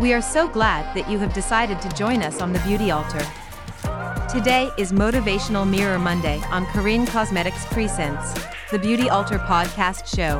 [0.00, 3.26] We are so glad that you have decided to join us on the Beauty Altar.
[4.32, 8.32] Today is Motivational Mirror Monday on Corinne Cosmetics Presents,
[8.70, 10.38] the Beauty Altar podcast show.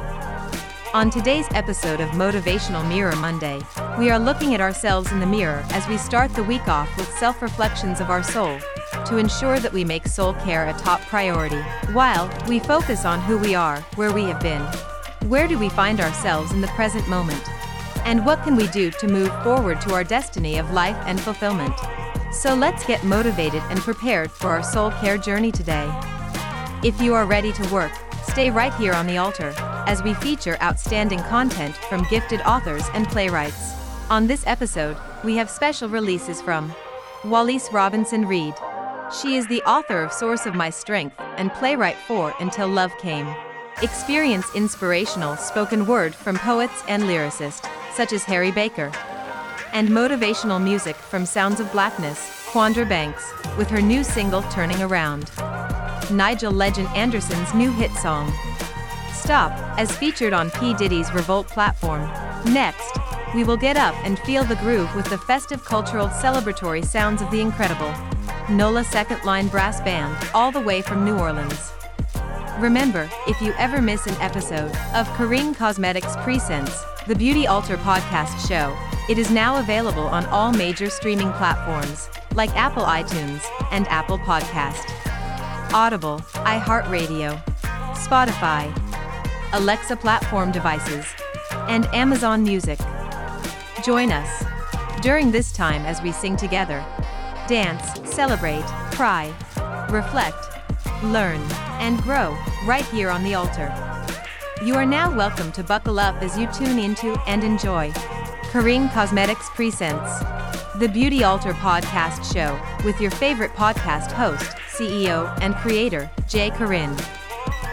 [0.95, 3.61] On today's episode of Motivational Mirror Monday,
[3.99, 7.09] we are looking at ourselves in the mirror as we start the week off with
[7.19, 8.61] self reflections of our soul
[9.07, 11.61] to ensure that we make soul care a top priority,
[11.93, 14.63] while we focus on who we are, where we have been.
[15.29, 17.43] Where do we find ourselves in the present moment?
[18.05, 21.75] And what can we do to move forward to our destiny of life and fulfillment?
[22.33, 25.91] So let's get motivated and prepared for our soul care journey today.
[26.85, 27.93] If you are ready to work,
[28.23, 29.55] stay right here on the altar
[29.87, 33.75] as we feature outstanding content from gifted authors and playwrights.
[34.11, 36.73] On this episode, we have special releases from
[37.23, 38.55] Walease Robinson Reid.
[39.21, 43.27] She is the author of Source of My Strength and playwright for Until Love Came.
[43.83, 47.65] Experience inspirational spoken word from poets and lyricists,
[47.99, 48.93] such as Harry Baker.
[49.73, 53.29] And motivational music from Sounds of Blackness, Quandra Banks,
[53.59, 55.29] with her new single Turning Around.
[56.09, 58.33] Nigel Legend Anderson's new hit song,
[59.13, 60.75] Stop, as featured on P.
[60.75, 62.03] Diddy's Revolt platform.
[62.55, 62.97] Next,
[63.35, 67.33] we will get up and feel the groove with the festive cultural celebratory sounds of
[67.33, 67.93] the incredible
[68.49, 71.73] NOLA Second Line Brass Band, all the way from New Orleans.
[72.61, 78.47] Remember, if you ever miss an episode of Corinne Cosmetics Presents, the Beauty Altar podcast
[78.47, 78.77] show,
[79.09, 84.85] it is now available on all major streaming platforms, like Apple iTunes and Apple Podcast,
[85.73, 87.43] Audible, iHeartRadio,
[87.95, 88.71] Spotify,
[89.55, 91.07] Alexa platform devices,
[91.67, 92.79] and Amazon Music.
[93.83, 94.45] Join us
[95.01, 96.85] during this time as we sing together,
[97.49, 99.33] dance, celebrate, cry,
[99.89, 100.37] reflect,
[101.05, 101.41] learn,
[101.81, 102.37] and grow
[102.67, 103.98] right here on the altar.
[104.61, 107.93] You are now welcome to buckle up as you tune into and enjoy
[108.51, 110.19] Corinne Cosmetics Presents,
[110.81, 116.97] the Beauty Altar podcast show with your favorite podcast host, CEO, and creator, Jay Corinne.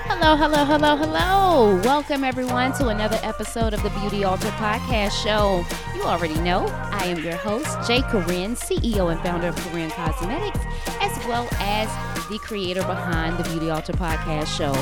[0.06, 1.82] Hello, hello, hello, hello.
[1.82, 5.66] Welcome everyone to another episode of the Beauty Altar Podcast Show.
[5.96, 10.60] You already know I am your host, Jay Corinne, CEO and founder of Corinne Cosmetics,
[11.02, 14.74] as well as the creator behind the Beauty Altar Podcast Show.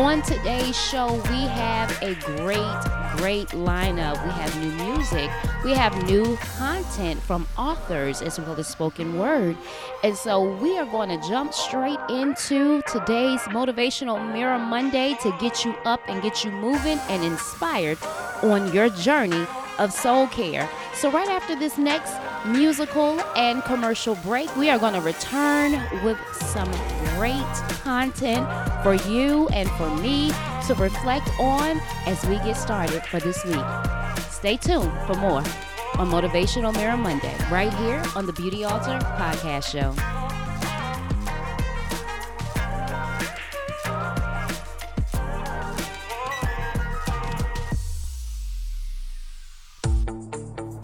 [0.00, 4.22] On today's show, we have a great, great lineup.
[4.24, 5.30] We have new music,
[5.64, 9.56] we have new content from authors as well as spoken word.
[10.02, 15.64] And so we are going to jump straight into today's Motivational Mirror Monday to get
[15.64, 17.98] you up and get you moving and inspired
[18.42, 19.46] on your journey
[19.78, 20.68] of soul care.
[20.94, 22.14] So, right after this next
[22.46, 25.72] musical and commercial break, we are going to return
[26.04, 26.70] with some
[27.16, 27.42] great
[27.82, 28.46] content
[28.82, 30.30] for you and for me
[30.66, 33.64] to reflect on as we get started for this week.
[34.30, 35.42] Stay tuned for more
[35.98, 40.21] on Motivational Mirror Monday, right here on the Beauty Altar Podcast Show.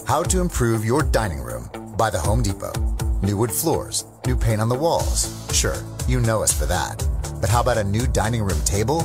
[0.09, 2.73] How to improve your dining room by the Home Depot.
[3.21, 5.29] New wood floors, new paint on the walls.
[5.53, 5.77] Sure,
[6.07, 7.07] you know us for that.
[7.43, 9.03] But how about a new dining room table,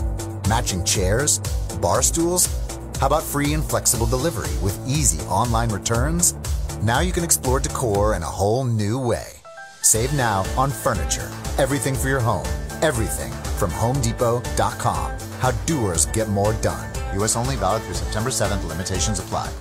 [0.47, 1.39] matching chairs,
[1.81, 2.47] bar stools?
[3.01, 6.35] How about free and flexible delivery with easy online returns?
[6.83, 9.27] Now you can explore decor in a whole new way.
[9.81, 11.29] Save now on furniture.
[11.57, 12.47] Everything for your home.
[12.81, 15.19] Everything from HomeDepot.com.
[15.41, 16.89] How doers get more done.
[17.15, 17.35] U.S.
[17.35, 18.65] only valid through September 7th.
[18.65, 19.51] Limitations apply.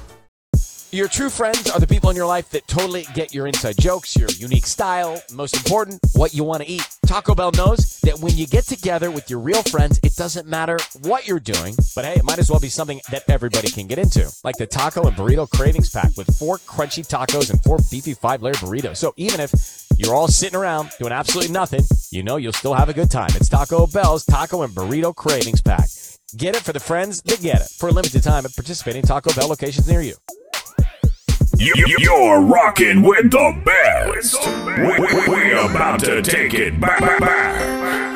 [0.94, 4.14] Your true friends are the people in your life that totally get your inside jokes,
[4.14, 6.86] your unique style, most important, what you want to eat.
[7.06, 10.76] Taco Bell knows that when you get together with your real friends, it doesn't matter
[11.00, 13.98] what you're doing, but hey, it might as well be something that everybody can get
[13.98, 14.30] into.
[14.44, 18.42] Like the Taco and Burrito Cravings Pack with four crunchy tacos and four beefy five
[18.42, 18.98] layer burritos.
[18.98, 22.90] So even if you're all sitting around doing absolutely nothing, you know you'll still have
[22.90, 23.30] a good time.
[23.30, 25.88] It's Taco Bell's Taco and Burrito Cravings Pack.
[26.36, 29.32] Get it for the friends that get it for a limited time at participating Taco
[29.32, 30.16] Bell locations near you.
[31.64, 34.36] You're rocking with the best.
[34.66, 38.11] We, we, we about to take it back.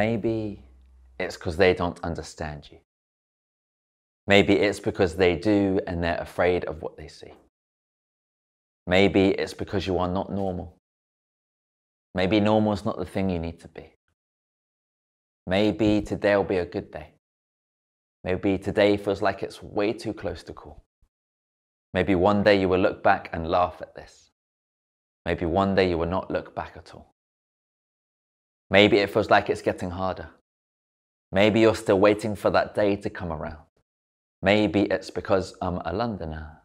[0.00, 0.62] Maybe
[1.18, 2.78] it's because they don't understand you.
[4.26, 7.34] Maybe it's because they do and they're afraid of what they see.
[8.86, 10.78] Maybe it's because you are not normal.
[12.14, 13.92] Maybe normal is not the thing you need to be.
[15.46, 17.08] Maybe today will be a good day.
[18.24, 20.82] Maybe today feels like it's way too close to call.
[21.92, 24.30] Maybe one day you will look back and laugh at this.
[25.26, 27.09] Maybe one day you will not look back at all.
[28.70, 30.30] Maybe it feels like it's getting harder.
[31.32, 33.66] Maybe you're still waiting for that day to come around.
[34.42, 36.58] Maybe it's because I'm a Londoner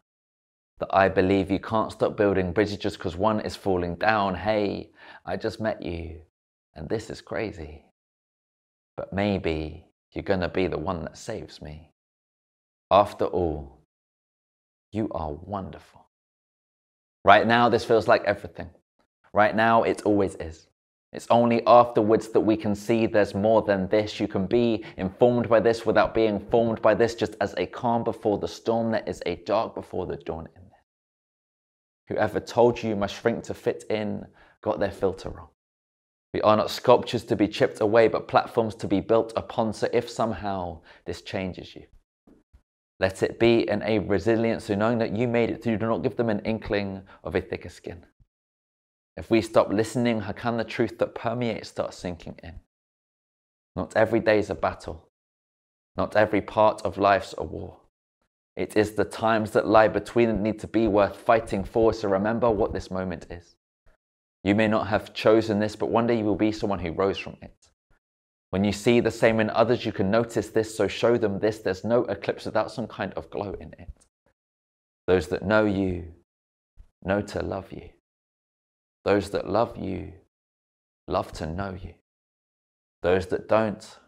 [0.78, 4.34] that I believe you can't stop building bridges just because one is falling down.
[4.34, 4.90] Hey,
[5.24, 6.20] I just met you,
[6.74, 7.84] and this is crazy.
[8.96, 11.90] But maybe you're going to be the one that saves me.
[12.90, 13.80] After all,
[14.92, 16.06] you are wonderful.
[17.24, 18.70] Right now, this feels like everything.
[19.32, 20.68] Right now, it always is.
[21.16, 24.20] It's only afterwards that we can see there's more than this.
[24.20, 28.04] You can be informed by this without being formed by this, just as a calm
[28.04, 30.80] before the storm, there is a dark before the dawn in this.
[32.08, 34.26] Whoever told you you must shrink to fit in
[34.60, 35.48] got their filter wrong.
[36.34, 39.72] We are not sculptures to be chipped away, but platforms to be built upon.
[39.72, 41.86] So if somehow this changes you,
[43.00, 46.02] let it be in a resilience, so knowing that you made it through, do not
[46.02, 48.04] give them an inkling of a thicker skin.
[49.16, 52.60] If we stop listening, how can the truth that permeates start sinking in?
[53.74, 55.08] Not every day is a battle.
[55.96, 57.78] Not every part of life's a war.
[58.56, 61.92] It is the times that lie between that need to be worth fighting for.
[61.92, 63.56] So remember what this moment is.
[64.44, 67.18] You may not have chosen this, but one day you will be someone who rose
[67.18, 67.54] from it.
[68.50, 71.58] When you see the same in others, you can notice this, so show them this.
[71.58, 73.90] There's no eclipse without some kind of glow in it.
[75.06, 76.14] Those that know you
[77.02, 77.90] know to love you.
[79.06, 80.14] Those that love you
[81.06, 81.94] love to know you.
[83.02, 83.98] Those that don't,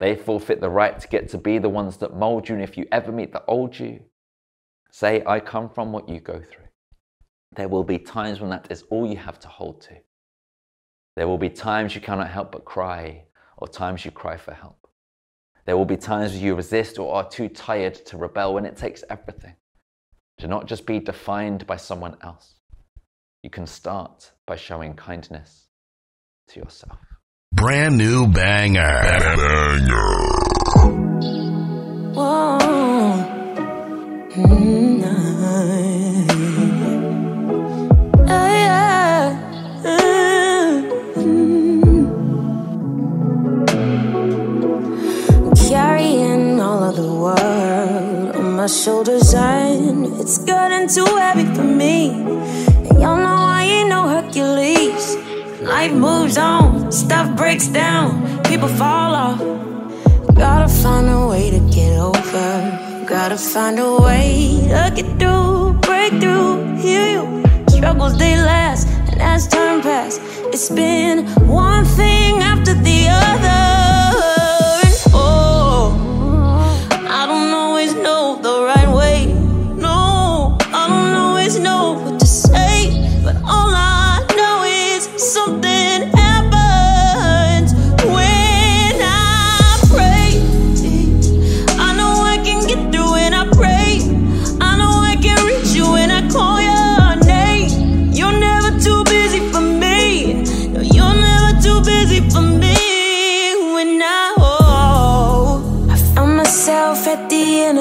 [0.00, 2.56] they forfeit the right to get to be the ones that mold you.
[2.56, 4.00] And if you ever meet the old you,
[4.90, 6.66] say, I come from what you go through.
[7.54, 9.98] There will be times when that is all you have to hold to.
[11.14, 13.26] There will be times you cannot help but cry,
[13.56, 14.88] or times you cry for help.
[15.64, 19.04] There will be times you resist or are too tired to rebel when it takes
[19.08, 19.54] everything.
[20.38, 22.56] To not just be defined by someone else.
[23.44, 25.68] You can start by showing kindness
[26.48, 26.98] to yourself.
[27.52, 28.80] Brand new banger.
[28.80, 30.24] Banger.
[45.68, 52.63] Carrying all of the world on my shoulders, and it's getting too heavy for me.
[55.84, 59.38] Life moves on, stuff breaks down, people fall off.
[60.34, 63.04] Gotta find a way to get over.
[63.06, 67.26] Gotta find a way to get through, break through, heal.
[67.68, 70.18] Struggles they last, and as time pass,
[70.54, 73.73] it's been one thing after the other.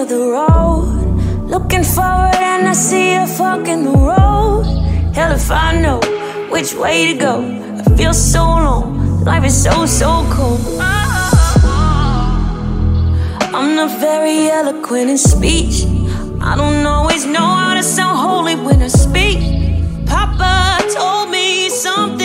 [0.03, 0.83] Of the road,
[1.49, 4.63] looking forward and I see a fork in the road.
[5.15, 5.99] Hell if I know
[6.49, 7.35] which way to go.
[7.85, 9.23] I feel so alone.
[9.23, 10.59] Life is so so cold.
[13.55, 15.85] I'm not very eloquent in speech.
[16.41, 19.39] I don't always know how to sound holy when I speak.
[20.05, 22.22] Papa told me something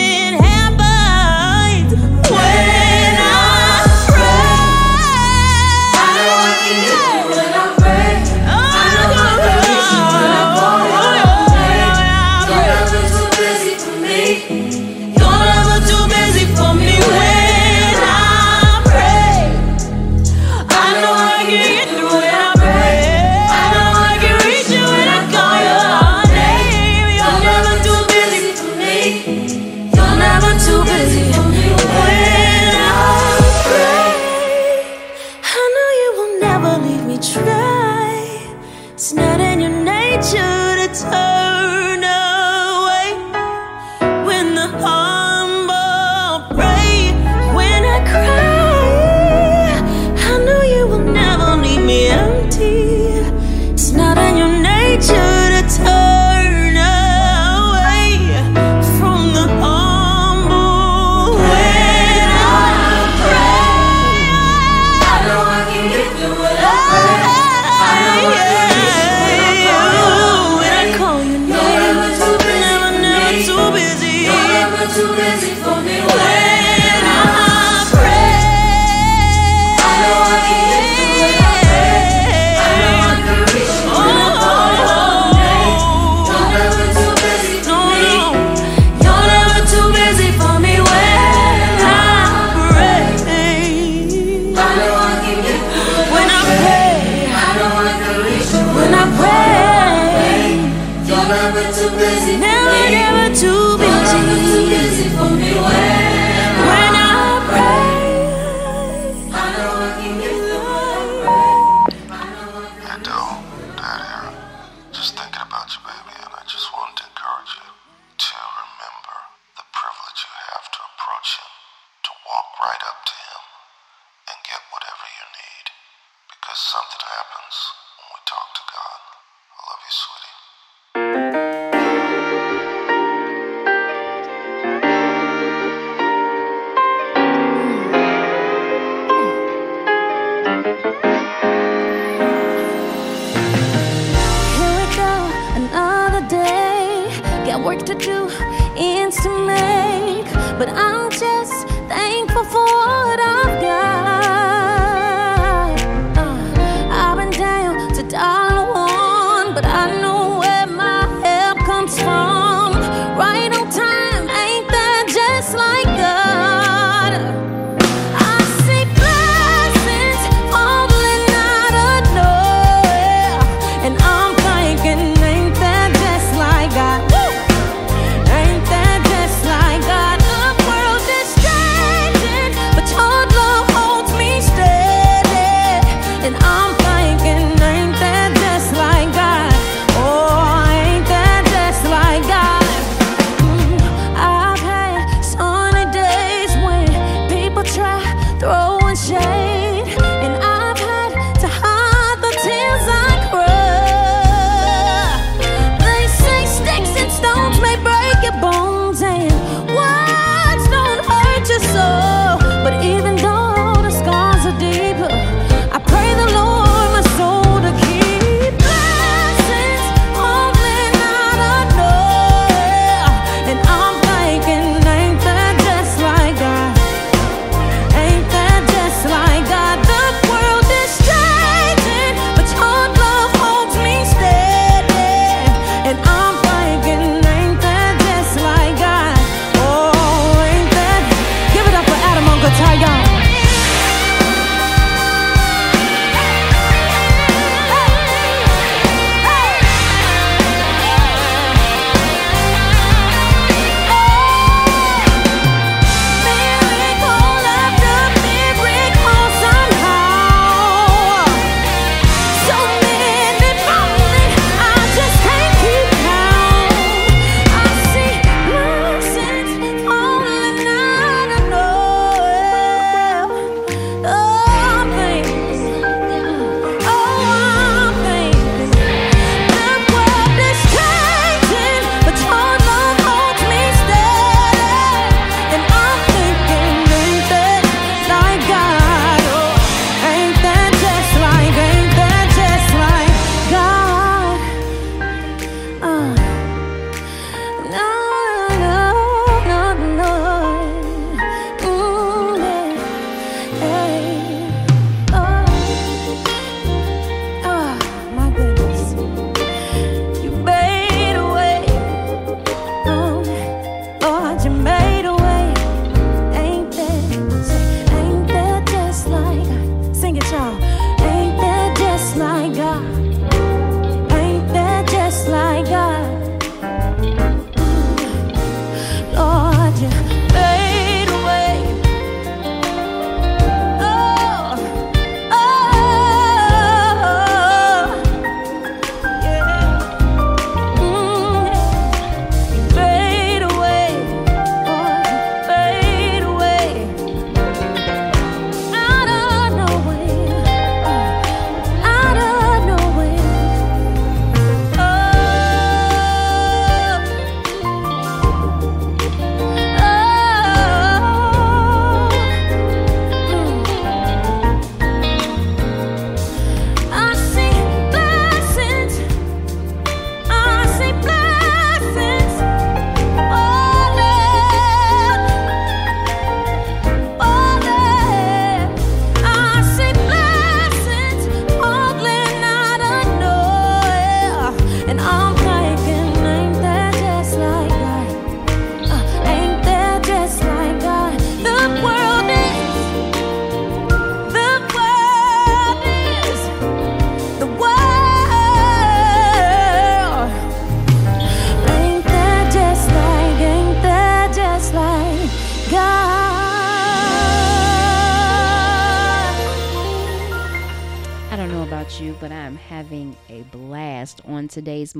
[148.79, 150.25] ends to make,
[150.57, 153.78] but I'm just thankful for what I've got.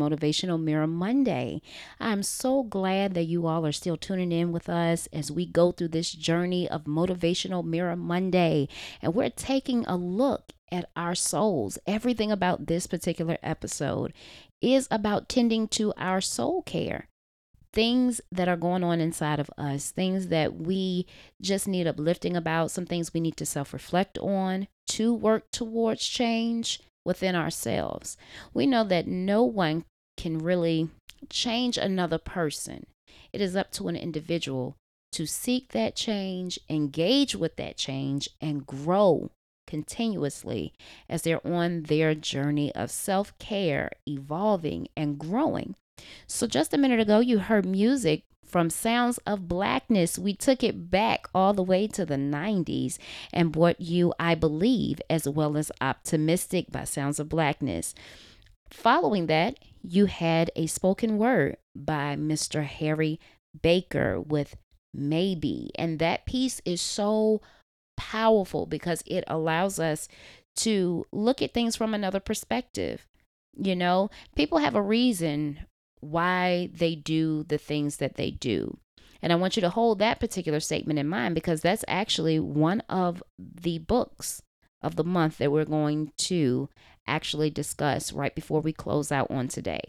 [0.10, 1.62] Motivational Mirror Monday.
[2.00, 5.72] I'm so glad that you all are still tuning in with us as we go
[5.72, 8.68] through this journey of Motivational Mirror Monday.
[9.02, 11.78] And we're taking a look at our souls.
[11.88, 14.14] Everything about this particular episode
[14.62, 17.08] is about tending to our soul care
[17.72, 21.06] things that are going on inside of us, things that we
[21.40, 26.06] just need uplifting about, some things we need to self reflect on to work towards
[26.06, 28.18] change within ourselves.
[28.54, 29.86] We know that no one
[30.20, 30.90] can really
[31.30, 32.86] change another person,
[33.32, 34.76] it is up to an individual
[35.14, 39.32] to seek that change, engage with that change, and grow
[39.66, 40.74] continuously
[41.08, 45.76] as they're on their journey of self care, evolving, and growing.
[46.28, 50.20] So, just a minute ago, you heard music from Sounds of Blackness.
[50.20, 52.98] We took it back all the way to the 90s
[53.32, 57.96] and brought you I Believe as well as Optimistic by Sounds of Blackness.
[58.70, 62.64] Following that, you had a spoken word by Mr.
[62.64, 63.20] Harry
[63.62, 64.56] Baker with
[64.94, 65.72] Maybe.
[65.76, 67.42] And that piece is so
[67.96, 70.08] powerful because it allows us
[70.58, 73.06] to look at things from another perspective.
[73.56, 75.60] You know, people have a reason
[76.02, 78.78] why they do the things that they do.
[79.22, 82.82] And I want you to hold that particular statement in mind because that's actually one
[82.90, 84.42] of the books
[84.82, 86.70] of the month that we're going to
[87.10, 89.82] actually discuss right before we close out on today.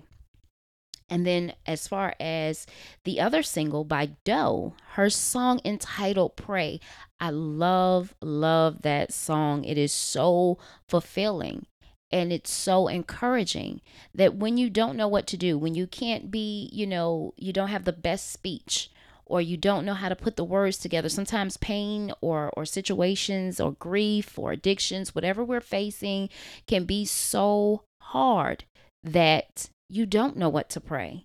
[1.11, 2.67] And then, as far as
[3.03, 6.79] the other single by Doe, her song entitled Pray,
[7.19, 9.65] I love, love that song.
[9.65, 11.67] It is so fulfilling.
[12.13, 13.81] And it's so encouraging
[14.15, 17.53] that when you don't know what to do, when you can't be, you know, you
[17.53, 18.91] don't have the best speech
[19.31, 23.61] or you don't know how to put the words together, sometimes pain or, or situations
[23.61, 26.29] or grief or addictions, whatever we're facing,
[26.67, 28.65] can be so hard
[29.05, 31.25] that you don't know what to pray.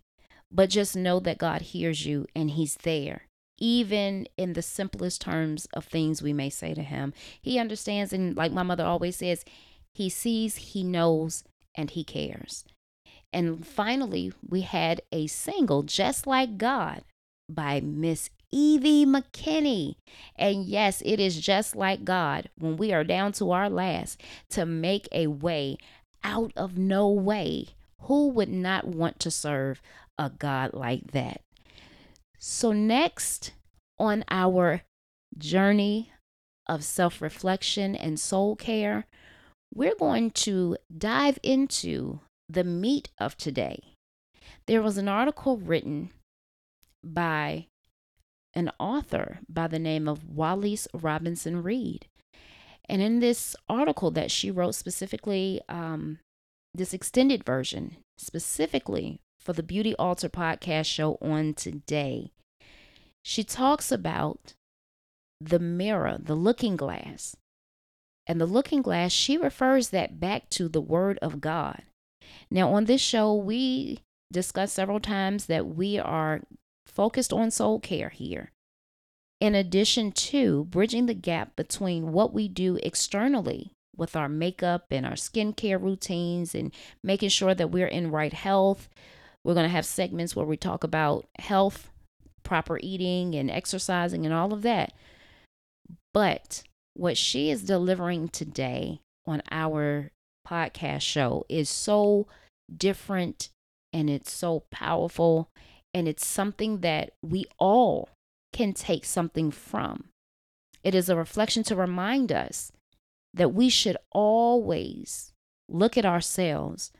[0.51, 3.23] But just know that God hears you and He's there
[3.57, 7.13] even in the simplest terms of things we may say to him.
[7.41, 9.45] He understands, and like my mother always says,
[9.93, 12.65] he sees, he knows, and he cares.
[13.31, 17.03] And finally, we had a single, Just Like God,
[17.49, 19.95] by Miss Evvie McKinney.
[20.35, 24.65] And yes, it is just like God when we are down to our last to
[24.65, 25.77] make a way
[26.23, 27.67] out of no way.
[28.01, 29.81] Who would not want to serve
[30.17, 31.41] a God like that?
[32.37, 33.53] So, next
[33.97, 34.81] on our
[35.37, 36.11] journey
[36.67, 39.05] of self reflection and soul care,
[39.73, 43.95] we're going to dive into the meat of today.
[44.67, 46.11] There was an article written
[47.13, 47.67] by
[48.53, 52.07] an author by the name of Walease Robinson Reid.
[52.87, 56.19] And in this article that she wrote specifically, um,
[56.73, 62.31] this extended version, specifically for the Beauty Altar podcast show on today,
[63.23, 64.53] she talks about
[65.41, 67.35] the mirror, the looking glass,
[68.27, 71.83] and the looking glass, she refers that back to the Word of God.
[72.49, 73.99] Now, on this show, we
[74.31, 76.41] discussed several times that we are
[76.85, 78.51] focused on soul care here.
[79.41, 85.05] In addition to bridging the gap between what we do externally with our makeup and
[85.05, 88.89] our skincare routines and making sure that we're in right health.
[89.43, 91.89] We're going to have segments where we talk about health,
[92.43, 94.93] proper eating, and exercising and all of that.
[96.13, 100.11] But what she is delivering today on our
[100.47, 102.27] podcast show is so
[102.75, 103.49] different
[103.93, 105.49] and it's so powerful
[105.95, 108.09] and it's something that we all
[108.51, 110.09] can take something from.
[110.83, 112.73] It is a reflection to remind us
[113.33, 115.31] that we should always
[115.69, 116.91] look at ourselves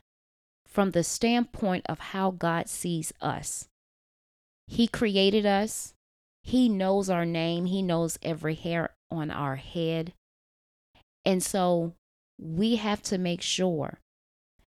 [0.66, 3.68] from the standpoint of how God sees us.
[4.66, 5.94] He created us,
[6.42, 10.14] He knows our name, He knows every hair on our head.
[11.26, 11.96] And so
[12.40, 14.00] we have to make sure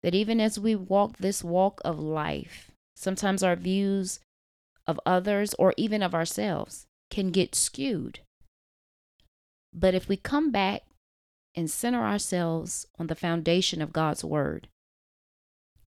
[0.02, 4.20] that even as we walk this walk of life, sometimes our views
[4.86, 8.20] of others or even of ourselves can get skewed.
[9.72, 10.82] But if we come back
[11.54, 14.68] and center ourselves on the foundation of God's Word,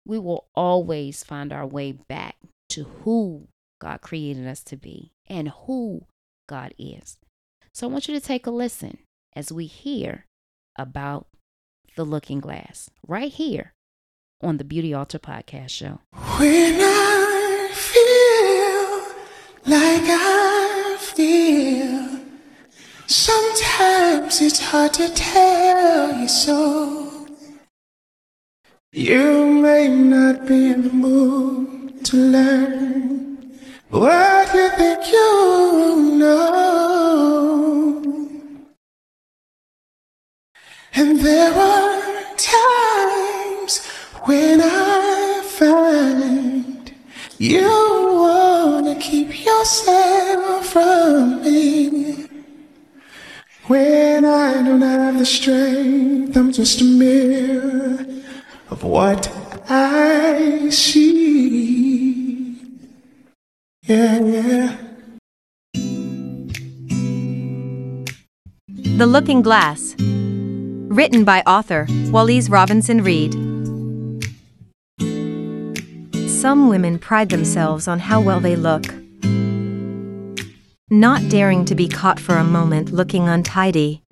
[0.05, 2.35] we will always find our way back
[2.69, 3.47] to who
[3.79, 6.05] God created us to be and who
[6.47, 7.17] God is.
[7.73, 8.99] So I want you to take a listen
[9.35, 10.25] as we hear
[10.77, 11.27] about
[11.95, 13.73] the looking glass right here
[14.41, 15.99] on the Beauty Altar Podcast Show.
[16.37, 19.15] When I feel
[19.65, 22.19] like I feel,
[23.07, 27.27] sometimes it's hard to tell you so.
[28.91, 36.67] You may not be in the mood to learn what you think you know.
[40.93, 42.01] And there are
[42.37, 42.86] times
[44.27, 46.91] when I find
[47.37, 52.25] you wanna keep yourself from me.
[53.67, 58.05] When I don't have the strength, I'm just a mirror
[58.69, 59.31] of what
[59.69, 62.55] I see.
[63.83, 64.77] Yeah, yeah.
[68.97, 69.95] The Looking Glass.
[69.99, 73.46] Written by author Walease Robinson Reid.
[76.41, 78.83] Some women pride themselves on how well they look.
[80.87, 84.03] Not daring to be caught for a moment looking untidy.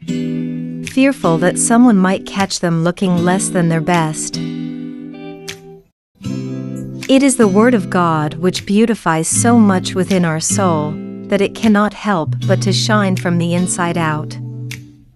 [0.89, 4.37] Fearful that someone might catch them looking less than their best.
[7.07, 10.95] It is the Word of God which beautifies so much within our soul
[11.27, 14.35] that it cannot help but to shine from the inside out.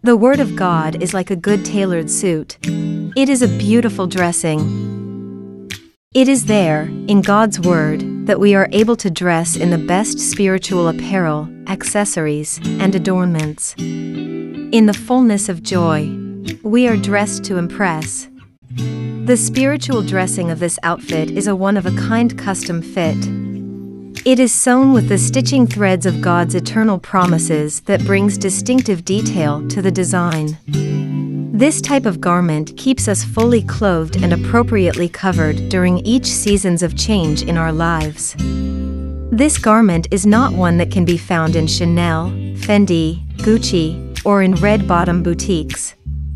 [0.03, 2.59] The Word of God is like a good tailored suit.
[2.61, 4.98] It is a beautiful dressing.
[6.15, 10.17] It is there, in God's Word, that we are able to dress in the best
[10.17, 13.75] spiritual apparel, accessories, and adornments.
[13.77, 16.09] In the fullness of joy,
[16.63, 18.27] we are dressed to impress.
[18.75, 23.17] The spiritual dressing of this outfit is a one of a kind custom fit.
[24.25, 29.67] It is sewn with the stitching threads of God's eternal promises that brings distinctive detail
[29.67, 30.57] to the design.
[31.59, 36.95] This type of garment keeps us fully clothed and appropriately covered during each seasons of
[36.95, 38.33] change in our lives.
[39.29, 42.29] This garment is not one that can be found in Chanel,
[42.63, 45.95] Fendi, Gucci, or in red bottom boutiques.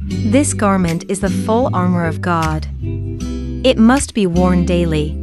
[0.10, 2.68] This garment is the full armor of God.
[3.66, 5.18] It must be worn daily.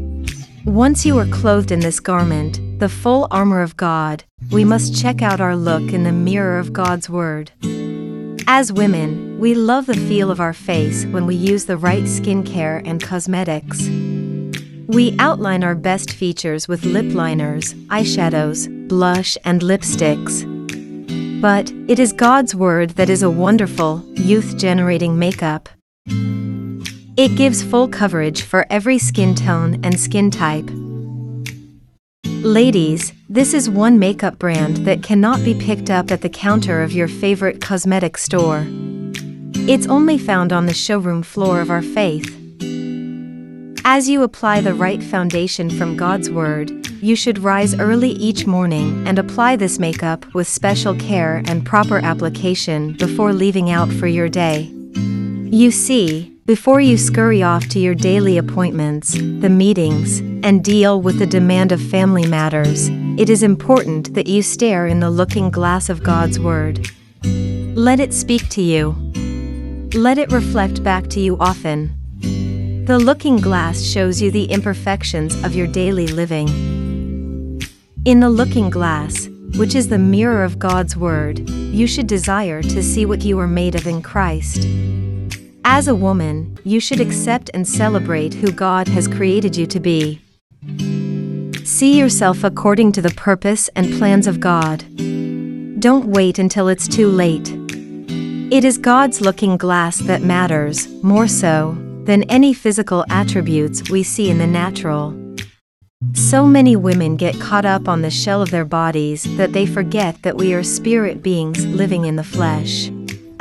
[0.65, 5.21] Once you are clothed in this garment, the full armor of God, we must check
[5.21, 7.53] out our look in the mirror of God's Word.
[8.53, 12.83] As women, we love the feel of our face when we use the right skincare
[12.85, 13.87] and cosmetics.
[14.89, 20.43] We outline our best features with lip liners, eyeshadows, blush, and lipsticks.
[21.41, 25.69] But it is God's Word that is a wonderful, youth generating makeup.
[27.17, 30.69] It gives full coverage for every skin tone and skin type.
[32.43, 36.91] Ladies, this is one makeup brand that cannot be picked up at the counter of
[36.91, 38.65] your favorite cosmetic store.
[39.69, 42.35] It's only found on the showroom floor of our faith.
[43.85, 46.71] As you apply the right foundation from God's Word,
[47.03, 51.99] you should rise early each morning and apply this makeup with special care and proper
[51.99, 54.63] application before leaving out for your day.
[54.95, 61.17] You see, before you scurry off to your daily appointments, the meetings, and deal with
[61.21, 65.89] the demand of family matters, it is important that you stare in the looking glass
[65.89, 66.89] of God's Word.
[67.23, 68.97] Let it speak to you.
[69.95, 71.95] Let it reflect back to you often.
[72.85, 76.49] The looking glass shows you the imperfections of your daily living.
[78.05, 82.83] In the looking glass, which is the mirror of God's Word, you should desire to
[82.83, 84.67] see what you are made of in Christ.
[85.65, 90.21] As a woman, you should accept and celebrate who God has created you to be.
[91.65, 94.85] See yourself according to the purpose and plans of God.
[95.81, 97.51] Don't wait until it's too late.
[98.53, 104.31] It is God's looking glass that matters, more so than any physical attributes we see
[104.31, 105.15] in the natural.
[106.15, 110.23] So many women get caught up on the shell of their bodies that they forget
[110.23, 112.91] that we are spirit beings living in the flesh.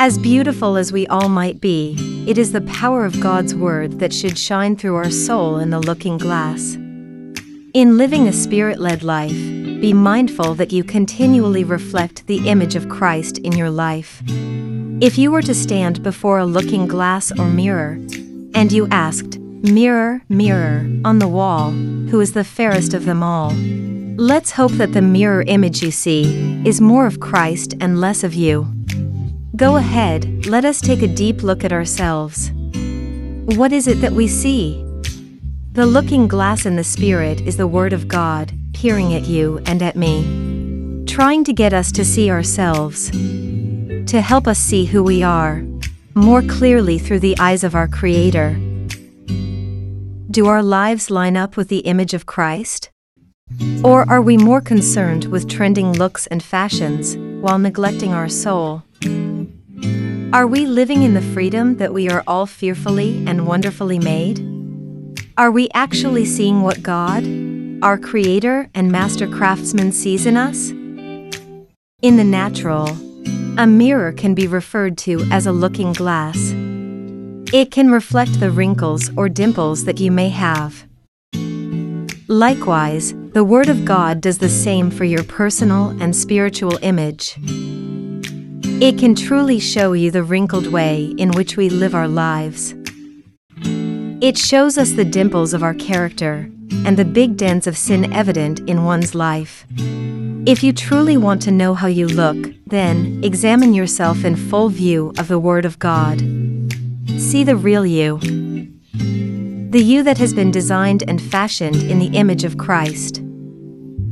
[0.02, 1.94] As beautiful as we all might be,
[2.26, 5.80] it is the power of God's Word that should shine through our soul in the
[5.82, 6.76] looking glass.
[7.74, 12.88] In living a spirit led life, be mindful that you continually reflect the image of
[12.88, 14.24] Christ in your life.
[15.02, 18.00] If you were to stand before a looking glass or mirror,
[18.54, 23.52] and you asked, Mirror, mirror, on the wall, who is the fairest of them all?
[24.16, 28.34] Let's hope that the mirror image you see is more of Christ and less of
[28.34, 28.66] you.
[29.60, 32.50] Go ahead, let us take a deep look at ourselves.
[33.58, 34.82] What is it that we see?
[35.74, 39.82] The looking glass in the Spirit is the Word of God, peering at you and
[39.82, 45.24] at me, trying to get us to see ourselves, to help us see who we
[45.24, 45.62] are,
[46.16, 48.54] more clearly through the eyes of our Creator.
[50.32, 52.92] Do our lives line up with the image of Christ?
[53.84, 58.84] Or are we more concerned with trending looks and fashions while neglecting our soul?
[60.32, 64.40] Are we living in the freedom that we are all fearfully and wonderfully made?
[65.38, 67.26] Are we actually seeing what God,
[67.82, 70.70] our Creator and Master Craftsman, sees in us?
[72.02, 72.90] In the natural,
[73.58, 76.54] a mirror can be referred to as a looking glass.
[77.52, 80.86] It can reflect the wrinkles or dimples that you may have.
[82.28, 87.38] Likewise, the Word of God does the same for your personal and spiritual image.
[88.82, 92.74] It can truly show you the wrinkled way in which we live our lives.
[94.22, 96.50] It shows us the dimples of our character
[96.86, 99.66] and the big dents of sin evident in one's life.
[100.46, 102.38] If you truly want to know how you look,
[102.68, 106.20] then examine yourself in full view of the Word of God.
[107.18, 108.18] See the real you.
[109.72, 113.22] The you that has been designed and fashioned in the image of Christ.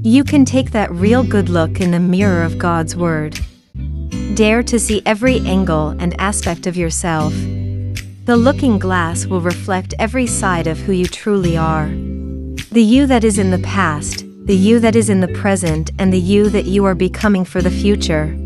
[0.02, 3.40] You can take that real good look in the mirror of God's Word.
[4.36, 7.34] Dare to see every angle and aspect of yourself.
[8.26, 11.88] The looking glass will reflect every side of who you truly are.
[12.72, 16.12] The you that is in the past, the you that is in the present, and
[16.12, 18.38] the you that you are becoming for the future.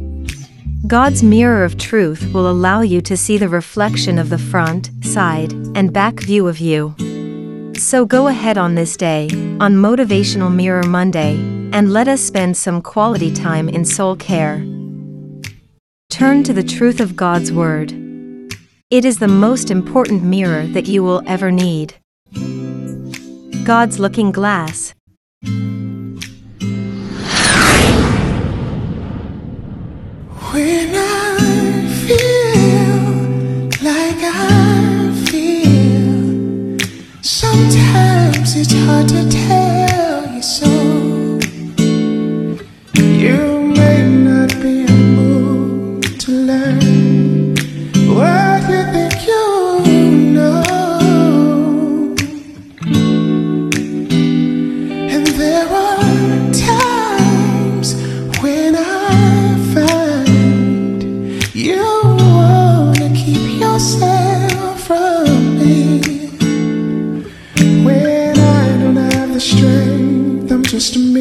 [0.88, 5.52] God's mirror of truth will allow you to see the reflection of the front, side,
[5.76, 6.96] and back view of you.
[7.76, 9.26] So go ahead on this day,
[9.60, 11.36] on Motivational Mirror Monday,
[11.74, 14.64] and let us spend some quality time in soul care.
[16.12, 17.94] Turn to the truth of God's Word.
[18.90, 21.94] It is the most important mirror that you will ever need.
[23.64, 24.94] God's looking glass.
[30.52, 36.78] When I feel like I feel,
[37.22, 39.61] sometimes it's hard to tell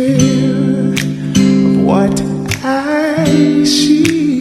[0.00, 2.20] of what
[2.64, 4.40] I see.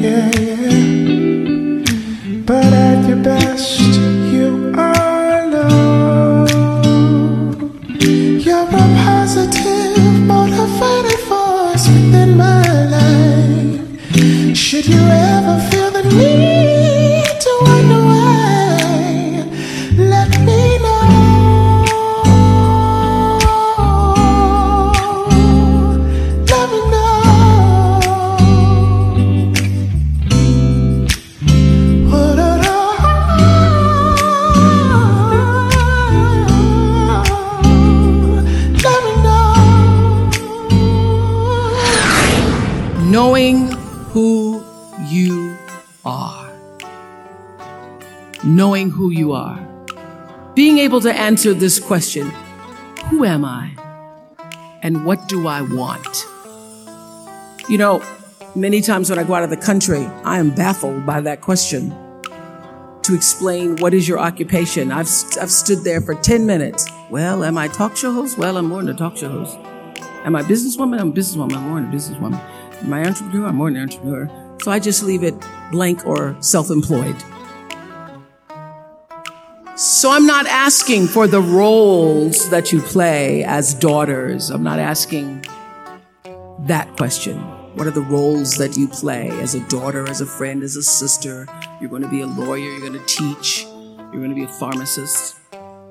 [0.00, 0.30] Yeah.
[2.46, 3.80] But at your best,
[4.32, 6.46] you are low.
[8.46, 12.64] You're a positive, motivating force within my
[12.96, 14.56] life.
[14.56, 15.19] Should you
[48.60, 49.58] Knowing who you are.
[50.54, 52.26] Being able to answer this question
[53.08, 53.74] Who am I?
[54.82, 56.26] And what do I want?
[57.70, 58.02] You know,
[58.54, 61.88] many times when I go out of the country, I am baffled by that question.
[63.04, 65.08] To explain what is your occupation, I've,
[65.40, 66.86] I've stood there for 10 minutes.
[67.08, 68.36] Well, am I a talk show host?
[68.36, 69.56] Well, I'm more than a talk show host.
[70.26, 71.00] Am I a businesswoman?
[71.00, 71.56] I'm a businesswoman.
[71.56, 72.38] I'm more than a businesswoman.
[72.82, 73.46] Am I an entrepreneur?
[73.46, 74.58] I'm more than an entrepreneur.
[74.62, 75.34] So I just leave it
[75.70, 77.16] blank or self employed.
[79.80, 84.50] So I'm not asking for the roles that you play as daughters.
[84.50, 85.46] I'm not asking
[86.66, 87.38] that question.
[87.76, 90.82] What are the roles that you play as a daughter, as a friend, as a
[90.82, 91.48] sister?
[91.80, 94.48] You're going to be a lawyer, you're going to teach, you're going to be a
[94.48, 95.36] pharmacist.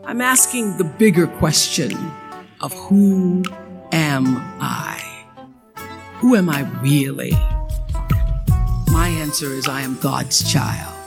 [0.06, 1.98] I'm asking the bigger question
[2.62, 3.44] of who
[3.92, 5.02] am I?
[6.18, 7.32] Who am I really?
[8.92, 10.99] My answer is I am God's child.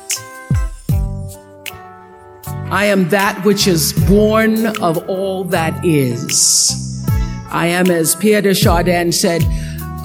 [2.73, 7.05] I am that which is born of all that is.
[7.51, 9.43] I am, as Pierre de Chardin said,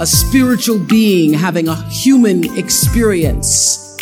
[0.01, 3.97] a spiritual being having a human experience.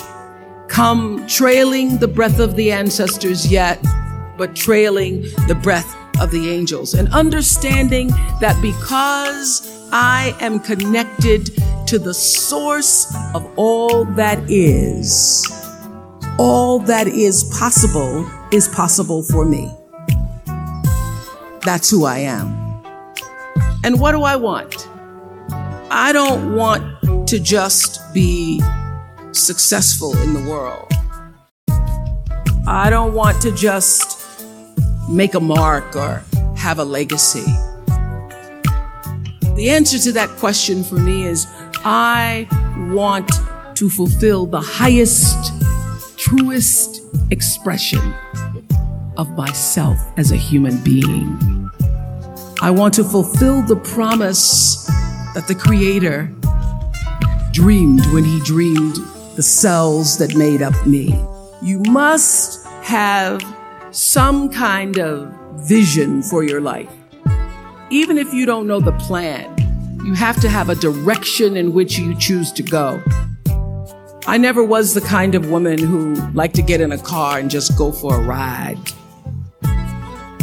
[0.67, 3.79] Come trailing the breath of the ancestors yet,
[4.35, 6.95] but trailing the breath of the angels.
[6.95, 8.07] And understanding
[8.41, 11.51] that because I am connected
[11.85, 15.45] to the source of all that is,
[16.39, 19.69] all that is possible is possible for me.
[21.65, 22.55] That's who I am.
[23.83, 24.87] And what do I want?
[25.91, 28.61] I don't want to just be
[29.33, 30.89] successful in the world.
[32.65, 34.45] I don't want to just
[35.09, 36.23] make a mark or
[36.55, 37.45] have a legacy.
[39.55, 41.45] The answer to that question for me is
[41.83, 42.47] I
[42.93, 43.29] want
[43.75, 45.51] to fulfill the highest,
[46.17, 47.01] truest
[47.31, 48.15] expression
[49.17, 51.69] of myself as a human being.
[52.61, 54.85] I want to fulfill the promise
[55.33, 56.31] that the Creator
[57.51, 58.95] dreamed when He dreamed
[59.35, 61.19] the cells that made up me.
[61.61, 63.41] You must have
[63.91, 65.33] some kind of
[65.67, 66.91] vision for your life.
[67.89, 69.51] Even if you don't know the plan,
[70.05, 73.01] you have to have a direction in which you choose to go.
[74.27, 77.49] I never was the kind of woman who liked to get in a car and
[77.49, 78.77] just go for a ride.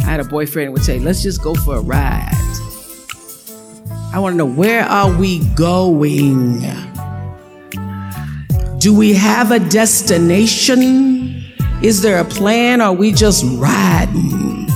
[0.03, 2.29] I had a boyfriend who would say, let's just go for a ride.
[4.13, 6.61] I want to know where are we going?
[8.79, 11.43] Do we have a destination?
[11.81, 12.81] Is there a plan?
[12.81, 14.67] Or are we just riding?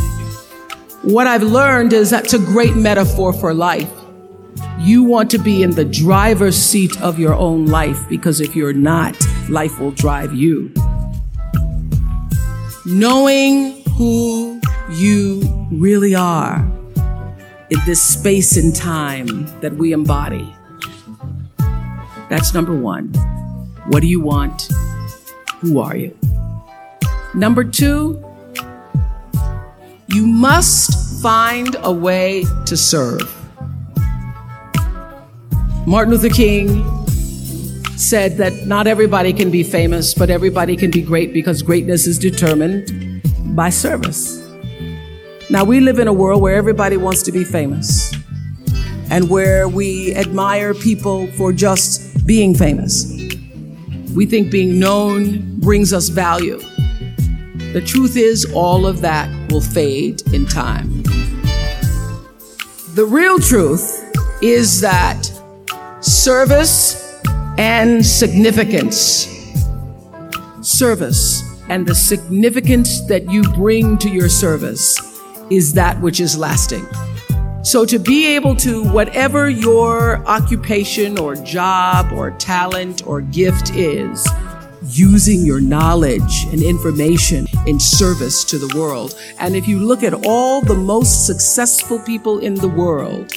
[1.04, 3.92] What I've learned is that's a great metaphor for life.
[4.80, 8.74] You want to be in the driver's seat of your own life because if you're
[8.74, 9.16] not,
[9.50, 10.74] life will drive you.
[12.86, 14.57] Knowing who
[14.90, 16.60] you really are
[17.70, 20.54] in this space and time that we embody.
[22.30, 23.08] That's number one.
[23.88, 24.70] What do you want?
[25.60, 26.18] Who are you?
[27.34, 28.24] Number two,
[30.08, 33.34] you must find a way to serve.
[35.86, 36.86] Martin Luther King
[37.98, 42.18] said that not everybody can be famous, but everybody can be great because greatness is
[42.18, 43.22] determined
[43.56, 44.47] by service.
[45.50, 48.14] Now, we live in a world where everybody wants to be famous
[49.10, 53.10] and where we admire people for just being famous.
[54.14, 56.60] We think being known brings us value.
[57.72, 61.02] The truth is, all of that will fade in time.
[62.94, 64.04] The real truth
[64.42, 65.32] is that
[66.02, 67.22] service
[67.58, 69.30] and significance,
[70.62, 75.17] service and the significance that you bring to your service
[75.50, 76.86] is that which is lasting.
[77.64, 84.28] So to be able to, whatever your occupation or job or talent or gift is,
[84.84, 89.20] using your knowledge and information in service to the world.
[89.40, 93.34] And if you look at all the most successful people in the world,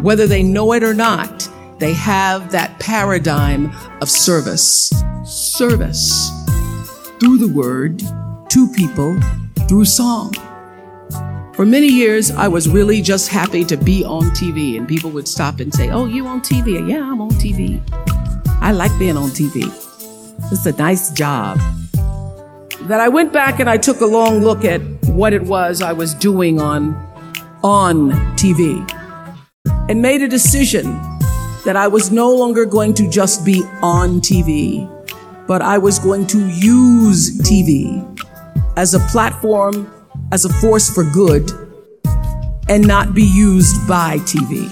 [0.00, 1.48] whether they know it or not,
[1.78, 4.92] they have that paradigm of service.
[5.24, 6.30] Service
[7.20, 8.02] through the word,
[8.50, 9.18] to people,
[9.68, 10.32] through song.
[11.56, 15.28] For many years, I was really just happy to be on TV, and people would
[15.28, 16.88] stop and say, Oh, you on TV?
[16.88, 17.80] Yeah, I'm on TV.
[18.60, 19.62] I like being on TV.
[20.50, 21.58] It's a nice job.
[22.88, 25.92] That I went back and I took a long look at what it was I
[25.92, 26.96] was doing on,
[27.62, 28.82] on TV
[29.88, 30.86] and made a decision
[31.64, 34.90] that I was no longer going to just be on TV,
[35.46, 38.02] but I was going to use TV
[38.76, 39.88] as a platform
[40.32, 41.50] as a force for good
[42.68, 44.70] and not be used by TV.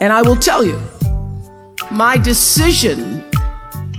[0.00, 0.80] And I will tell you,
[1.90, 3.24] my decision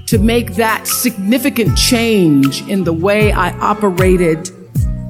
[0.08, 4.50] to make that significant change in the way I operated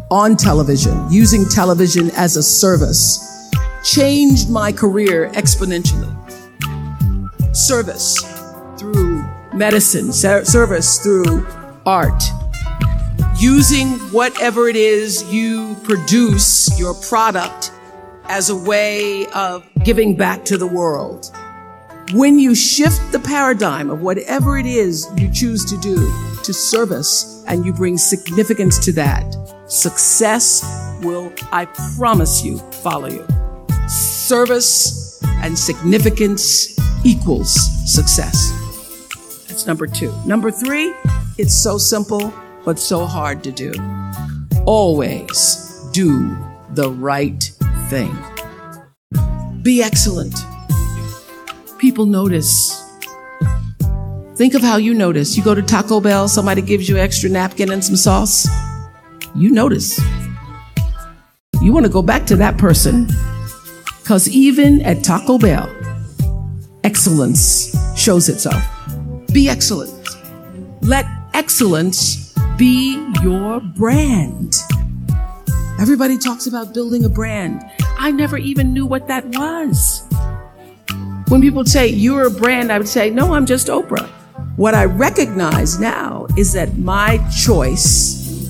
[0.10, 3.52] on television, using television as a service,
[3.84, 6.14] changed my career exponentially.
[7.56, 8.18] Service
[8.80, 9.24] through
[9.54, 11.46] medicine, service through
[11.86, 12.24] art,
[13.40, 17.72] using whatever it is you produce, your product,
[18.26, 21.32] as a way of giving back to the world.
[22.14, 25.98] When you shift the paradigm of whatever it is you choose to do
[26.44, 29.36] to service and you bring significance to that,
[29.68, 30.64] success
[31.04, 31.66] will, I
[31.98, 33.28] promise you, follow you.
[33.88, 36.76] Service and significance
[37.06, 37.54] equals
[37.86, 38.52] success.
[39.48, 40.14] That's number two.
[40.26, 40.94] Number three,
[41.38, 42.34] it's so simple
[42.68, 43.72] but so hard to do.
[44.66, 46.38] Always do
[46.72, 47.42] the right
[47.88, 48.14] thing.
[49.62, 50.36] Be excellent.
[51.78, 52.84] People notice.
[54.36, 55.38] Think of how you notice.
[55.38, 58.46] You go to Taco Bell, somebody gives you extra napkin and some sauce.
[59.34, 59.98] You notice.
[61.62, 63.08] You want to go back to that person.
[64.02, 65.74] Because even at Taco Bell,
[66.84, 68.62] excellence shows itself.
[69.32, 69.94] Be excellent.
[70.82, 72.27] Let excellence
[72.58, 74.56] be your brand.
[75.80, 77.62] Everybody talks about building a brand.
[78.00, 80.04] I never even knew what that was.
[81.28, 84.08] When people say you're a brand, I would say, no, I'm just Oprah.
[84.56, 88.50] What I recognize now is that my choice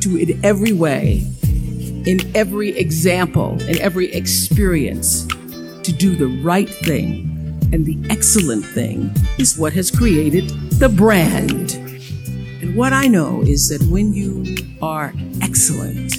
[0.00, 5.26] to, in every way, in every example, in every experience,
[5.84, 7.32] to do the right thing.
[7.72, 10.48] And the excellent thing is what has created
[10.80, 11.85] the brand.
[12.66, 16.16] And what I know is that when you are excellent,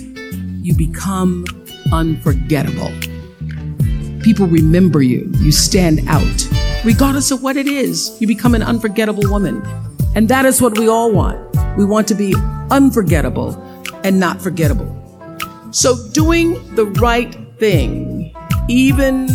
[0.64, 1.44] you become
[1.92, 2.90] unforgettable.
[4.22, 6.48] People remember you, you stand out.
[6.86, 9.62] Regardless of what it is, you become an unforgettable woman.
[10.16, 11.38] And that is what we all want.
[11.76, 12.34] We want to be
[12.72, 13.62] unforgettable
[14.06, 14.88] and not forgettable.
[15.72, 18.34] So, doing the right thing,
[18.70, 19.28] even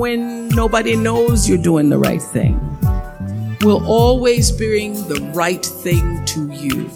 [0.00, 2.67] when nobody knows you're doing the right thing,
[3.62, 6.90] will always bring the right thing to you.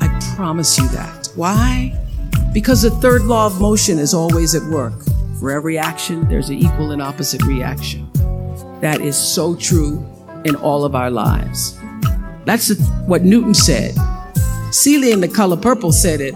[0.00, 1.28] I promise you that.
[1.36, 1.98] Why?
[2.52, 4.94] Because the third law of motion is always at work.
[5.40, 8.08] For every action, there's an equal and opposite reaction.
[8.80, 10.06] That is so true
[10.44, 11.78] in all of our lives.
[12.44, 13.94] That's what Newton said.
[14.70, 16.34] Celia in the color purple said it.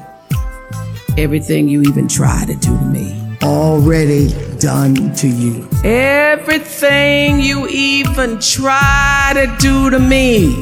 [1.18, 4.29] Everything you even try to do to me, already
[4.59, 5.69] done to you.
[5.85, 10.55] Everything you even try to do to me,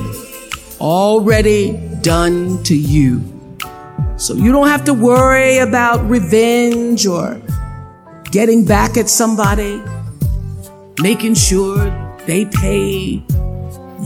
[0.81, 1.73] already
[2.03, 3.23] done to you.
[4.17, 7.41] So you don't have to worry about revenge or
[8.31, 9.83] getting back at somebody,
[11.01, 11.77] making sure
[12.27, 13.25] they pay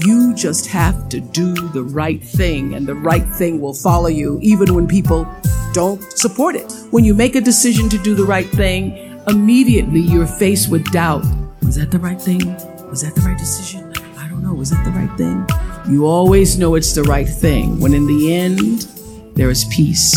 [0.05, 4.39] you just have to do the right thing, and the right thing will follow you,
[4.43, 5.27] even when people
[5.73, 6.73] don't support it.
[6.91, 11.25] When you make a decision to do the right thing, immediately you're faced with doubt.
[11.63, 12.55] Was that the right thing?
[12.89, 13.93] Was that the right decision?
[14.17, 14.55] I don't know.
[14.55, 15.47] Was that the right thing?
[15.93, 18.89] You always know it's the right thing when in the end,
[19.35, 20.15] there is peace.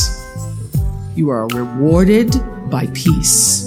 [1.15, 2.33] You are rewarded
[2.69, 3.65] by peace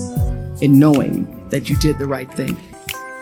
[0.61, 2.57] in knowing that you did the right thing.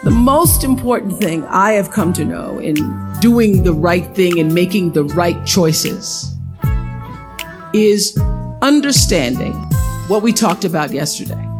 [0.04, 2.74] The most important thing I have come to know in
[3.20, 6.34] doing the right thing and making the right choices
[7.72, 8.16] is
[8.62, 9.52] understanding
[10.08, 11.51] what we talked about yesterday.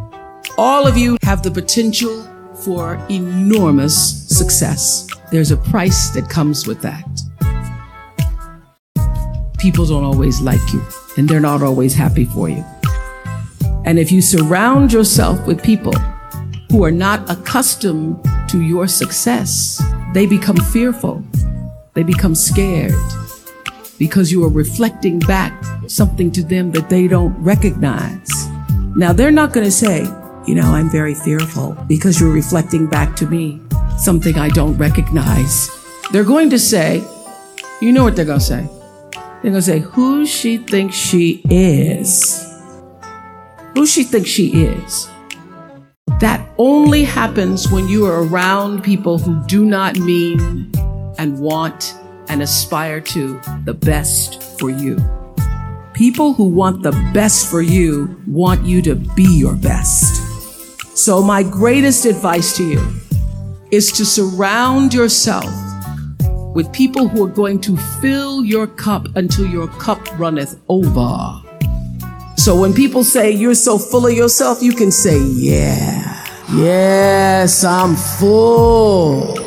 [0.55, 2.29] All of you have the potential
[2.63, 5.07] for enormous success.
[5.31, 7.03] There's a price that comes with that.
[9.57, 10.83] People don't always like you,
[11.17, 12.63] and they're not always happy for you.
[13.85, 15.93] And if you surround yourself with people
[16.69, 19.81] who are not accustomed to your success,
[20.13, 21.23] they become fearful.
[21.95, 22.93] They become scared
[23.97, 28.29] because you are reflecting back something to them that they don't recognize.
[28.95, 30.07] Now, they're not going to say,
[30.45, 33.61] you know, I'm very fearful because you're reflecting back to me
[33.97, 35.69] something I don't recognize.
[36.11, 37.03] They're going to say,
[37.81, 38.67] you know what they're going to say?
[39.13, 42.49] They're going to say, who she thinks she is.
[43.75, 45.09] Who she thinks she is.
[46.19, 50.71] That only happens when you are around people who do not mean
[51.17, 51.95] and want
[52.29, 54.97] and aspire to the best for you.
[55.93, 60.22] People who want the best for you want you to be your best.
[60.95, 63.01] So, my greatest advice to you
[63.71, 65.51] is to surround yourself
[66.53, 71.41] with people who are going to fill your cup until your cup runneth over.
[72.37, 77.95] So when people say you're so full of yourself, you can say, yeah, yes, I'm
[77.95, 79.39] full.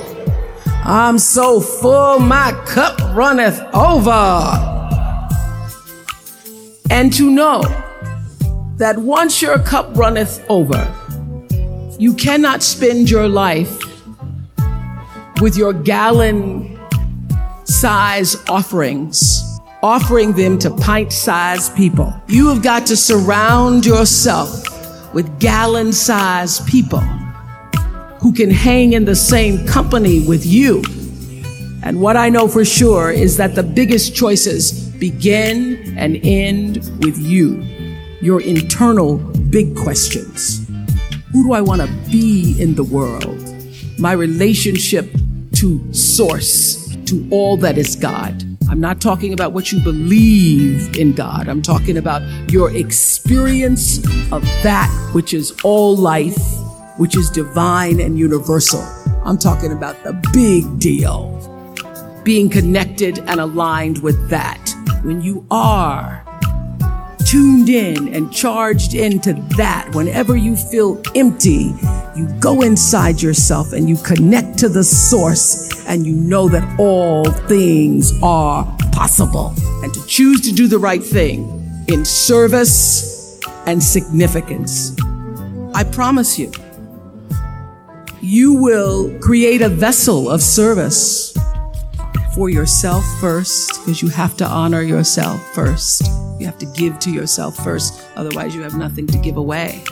[0.82, 4.72] I'm so full, my cup runneth over.
[6.90, 7.62] And to know
[8.78, 10.92] that once your cup runneth over,
[11.99, 13.78] you cannot spend your life
[15.40, 16.78] with your gallon
[17.64, 19.42] size offerings
[19.82, 22.12] offering them to pint sized people.
[22.28, 24.64] You have got to surround yourself
[25.14, 27.01] with gallon sized people
[28.20, 30.82] who can hang in the same company with you.
[31.82, 37.16] And what I know for sure is that the biggest choices begin and end with
[37.16, 37.62] you,
[38.20, 39.18] your internal
[39.51, 40.65] big questions.
[41.37, 43.55] Who do I want to be in the world?
[43.99, 45.07] My relationship
[45.57, 48.43] to Source, to all that is God.
[48.70, 51.47] I'm not talking about what you believe in God.
[51.47, 53.99] I'm talking about your experience
[54.32, 56.39] of that which is all life,
[56.97, 58.80] which is divine and universal.
[59.22, 61.34] I'm talking about the big deal.
[62.24, 64.74] Being connected and aligned with that.
[65.03, 66.26] When you are
[67.27, 71.74] tuned in and charged into that, whenever you feel empty,
[72.14, 77.24] you go inside yourself and you connect to the source and you know that all
[77.24, 79.53] things are possible.
[79.83, 84.97] And to choose to do the right thing in service and significance.
[85.74, 86.53] I promise you,
[88.20, 91.36] you will create a vessel of service
[92.37, 96.07] for yourself first, because you have to honor yourself first.
[96.39, 99.82] You have to give to yourself first, otherwise, you have nothing to give away.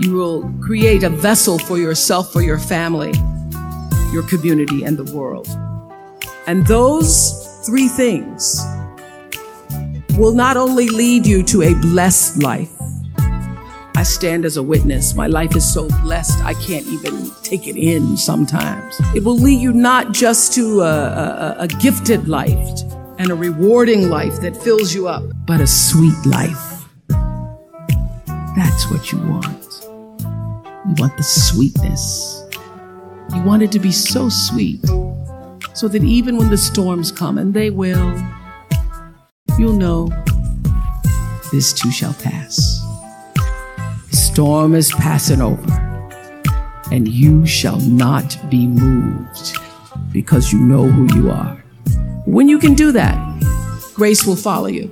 [0.00, 3.12] You will create a vessel for yourself, for your family,
[4.12, 5.46] your community, and the world.
[6.48, 8.60] And those three things
[10.18, 12.72] will not only lead you to a blessed life.
[13.98, 15.16] I stand as a witness.
[15.16, 18.94] My life is so blessed, I can't even take it in sometimes.
[19.12, 22.80] It will lead you not just to a, a, a gifted life
[23.18, 26.84] and a rewarding life that fills you up, but a sweet life.
[27.08, 29.80] That's what you want.
[29.82, 32.44] You want the sweetness.
[33.34, 34.86] You want it to be so sweet
[35.74, 38.16] so that even when the storms come, and they will,
[39.58, 40.08] you'll know
[41.50, 42.87] this too shall pass.
[44.10, 45.70] Storm is passing over,
[46.90, 49.56] and you shall not be moved
[50.12, 51.54] because you know who you are.
[52.26, 53.16] When you can do that,
[53.94, 54.90] grace will follow you,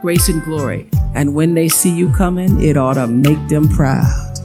[0.00, 0.88] grace and glory.
[1.14, 4.38] And when they see you coming, it ought to make them proud.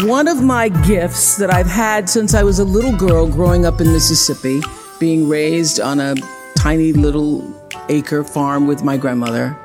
[0.00, 3.80] One of my gifts that I've had since I was a little girl growing up
[3.80, 4.60] in Mississippi,
[4.98, 6.14] being raised on a
[6.56, 7.44] tiny little
[7.88, 9.56] acre farm with my grandmother,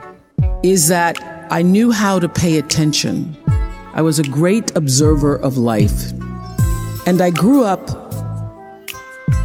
[0.64, 1.18] is that
[1.52, 3.36] I knew how to pay attention.
[3.93, 6.12] I was a great observer of life.
[7.08, 7.88] And I grew up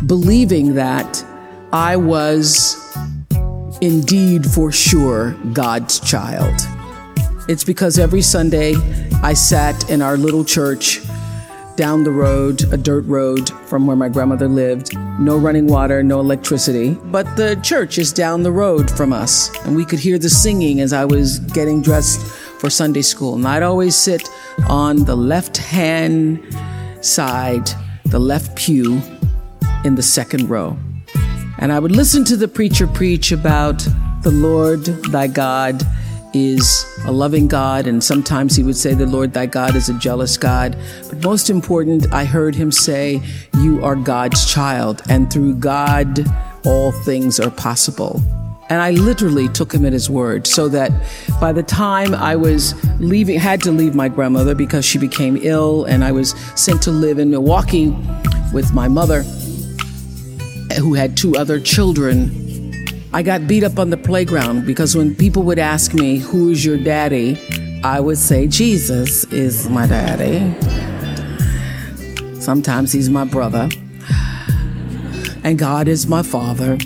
[0.07, 1.24] believing that
[1.72, 2.76] I was
[3.80, 6.55] indeed for sure God's child.
[7.48, 8.74] It's because every Sunday
[9.22, 11.00] I sat in our little church
[11.76, 14.96] down the road, a dirt road from where my grandmother lived.
[15.18, 16.94] No running water, no electricity.
[17.04, 19.50] But the church is down the road from us.
[19.64, 22.20] And we could hear the singing as I was getting dressed
[22.60, 23.34] for Sunday school.
[23.34, 24.28] And I'd always sit
[24.68, 26.42] on the left hand
[27.00, 27.68] side,
[28.06, 29.00] the left pew
[29.84, 30.78] in the second row.
[31.58, 33.78] And I would listen to the preacher preach about
[34.22, 35.82] the Lord thy God
[36.35, 39.95] is a loving God, and sometimes he would say, The Lord thy God is a
[39.95, 40.76] jealous God.
[41.09, 43.22] But most important, I heard him say,
[43.59, 46.26] You are God's child, and through God,
[46.64, 48.20] all things are possible.
[48.70, 50.91] And I literally took him at his word, so that
[51.41, 55.85] by the time I was leaving, had to leave my grandmother because she became ill,
[55.85, 57.97] and I was sent to live in Milwaukee
[58.53, 59.22] with my mother,
[60.78, 62.43] who had two other children
[63.14, 66.64] I got beat up on the playground because when people would ask me, Who is
[66.64, 67.38] your daddy?
[67.84, 70.52] I would say, Jesus is my daddy.
[72.40, 73.68] Sometimes he's my brother.
[75.44, 76.76] And God is my father.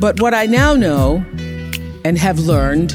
[0.00, 1.24] But what I now know
[2.04, 2.90] and have learned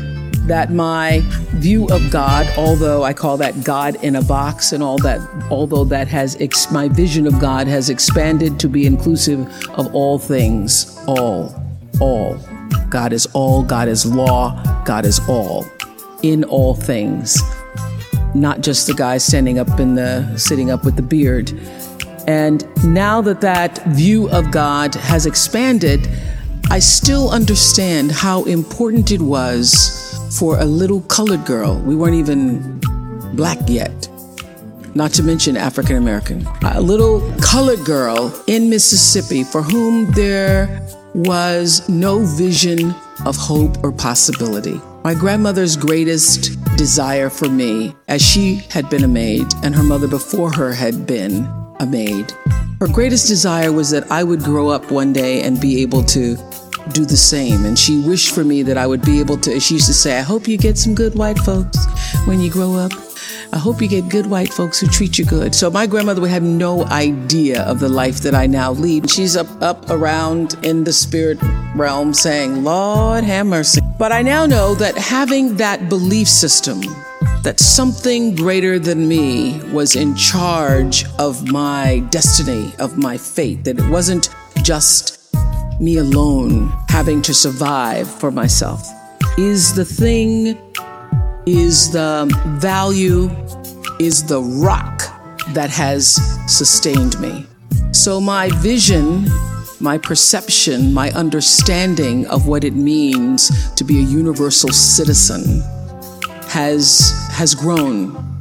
[0.49, 1.21] that my
[1.53, 5.85] view of God, although I call that God in a box, and all that, although
[5.85, 11.01] that has ex- my vision of God has expanded to be inclusive of all things,
[11.07, 11.62] all
[11.99, 12.37] all.
[12.89, 15.65] God is all, God is law, God is all,
[16.21, 17.41] in all things.
[18.35, 21.51] Not just the guy standing up in the, sitting up with the beard.
[22.27, 26.07] And now that that view of God has expanded,
[26.69, 31.79] I still understand how important it was for a little colored girl.
[31.79, 32.79] We weren't even
[33.35, 34.07] black yet,
[34.95, 36.47] not to mention African American.
[36.63, 42.93] A little colored girl in Mississippi for whom there was no vision
[43.25, 44.79] of hope or possibility.
[45.03, 50.07] My grandmother's greatest desire for me, as she had been a maid and her mother
[50.07, 51.45] before her had been
[51.79, 52.31] a maid,
[52.79, 56.35] her greatest desire was that I would grow up one day and be able to
[56.91, 57.65] do the same.
[57.65, 60.17] And she wished for me that I would be able to, she used to say,
[60.17, 61.77] I hope you get some good white folks
[62.25, 62.91] when you grow up.
[63.53, 65.53] I hope you get good white folks who treat you good.
[65.53, 69.07] So my grandmother would have no idea of the life that I now lead.
[69.11, 71.37] She's up, up around in the spirit
[71.75, 73.79] realm saying, Lord have mercy.
[73.99, 76.81] But I now know that having that belief system,
[77.43, 83.77] that something greater than me was in charge of my destiny, of my fate, that
[83.77, 84.29] it wasn't
[84.63, 85.31] just
[85.79, 88.83] me alone having to survive for myself,
[89.37, 90.57] is the thing
[91.45, 93.29] is the value,
[93.99, 95.03] is the rock
[95.53, 96.15] that has
[96.47, 97.45] sustained me.
[97.91, 99.27] So, my vision,
[99.79, 105.61] my perception, my understanding of what it means to be a universal citizen
[106.49, 108.33] has, has grown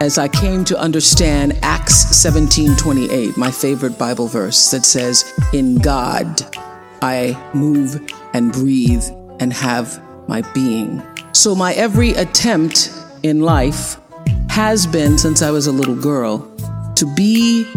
[0.00, 5.24] as I came to understand Acts 17:28, my favorite Bible verse that says,
[5.54, 6.44] "In God
[7.00, 8.00] I move
[8.34, 9.04] and breathe
[9.40, 11.02] and have my being."
[11.36, 12.90] So, my every attempt
[13.22, 13.98] in life
[14.48, 16.38] has been, since I was a little girl,
[16.94, 17.70] to be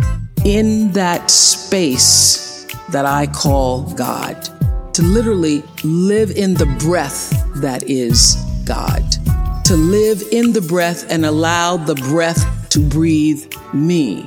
[0.46, 4.42] in that space that I call God,
[4.94, 9.04] to literally live in the breath that is God,
[9.66, 14.26] to live in the breath and allow the breath to breathe me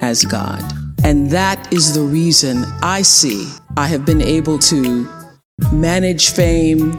[0.00, 0.64] as God.
[1.04, 5.08] And that is the reason I see I have been able to
[5.72, 6.92] manage fame,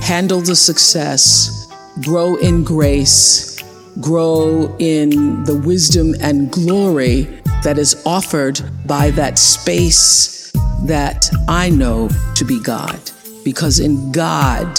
[0.00, 1.68] handle the success,
[2.02, 3.62] grow in grace,
[4.00, 7.22] grow in the wisdom and glory
[7.62, 10.52] that is offered by that space
[10.84, 12.98] that I know to be God.
[13.44, 14.78] Because in God,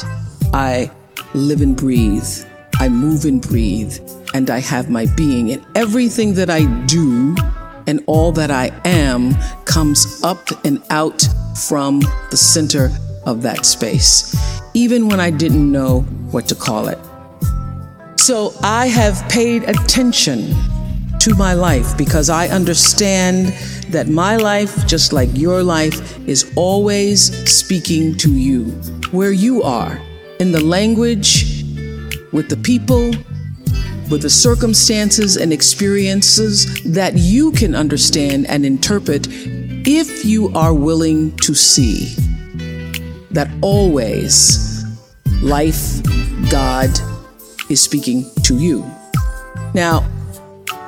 [0.54, 0.92] I
[1.34, 2.28] live and breathe,
[2.80, 4.00] I move and breathe,
[4.34, 5.52] and I have my being.
[5.52, 7.36] And everything that I do
[7.88, 12.92] and all that I am comes up and out from the center
[13.30, 14.36] of that space,
[14.74, 16.02] even when I didn't know
[16.32, 16.98] what to call it.
[18.20, 20.54] So I have paid attention
[21.20, 23.48] to my life because I understand
[23.94, 28.66] that my life, just like your life, is always speaking to you
[29.12, 30.00] where you are
[30.40, 31.64] in the language,
[32.32, 33.12] with the people,
[34.10, 41.36] with the circumstances and experiences that you can understand and interpret if you are willing
[41.38, 42.16] to see
[43.32, 44.84] that always
[45.42, 46.02] life,
[46.50, 46.90] God,
[47.70, 48.86] is speaking to you.
[49.74, 50.08] Now,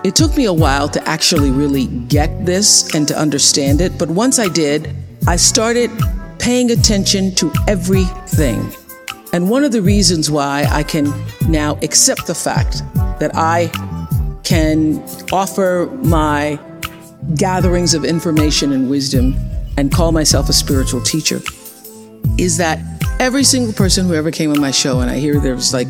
[0.03, 4.09] it took me a while to actually really get this and to understand it, but
[4.09, 4.95] once I did,
[5.27, 5.91] I started
[6.39, 8.67] paying attention to everything.
[9.33, 11.13] And one of the reasons why I can
[11.47, 12.81] now accept the fact
[13.19, 13.67] that I
[14.43, 16.59] can offer my
[17.35, 19.35] gatherings of information and wisdom
[19.77, 21.39] and call myself a spiritual teacher
[22.41, 22.79] is that
[23.19, 25.87] every single person who ever came on my show, and I hear there's like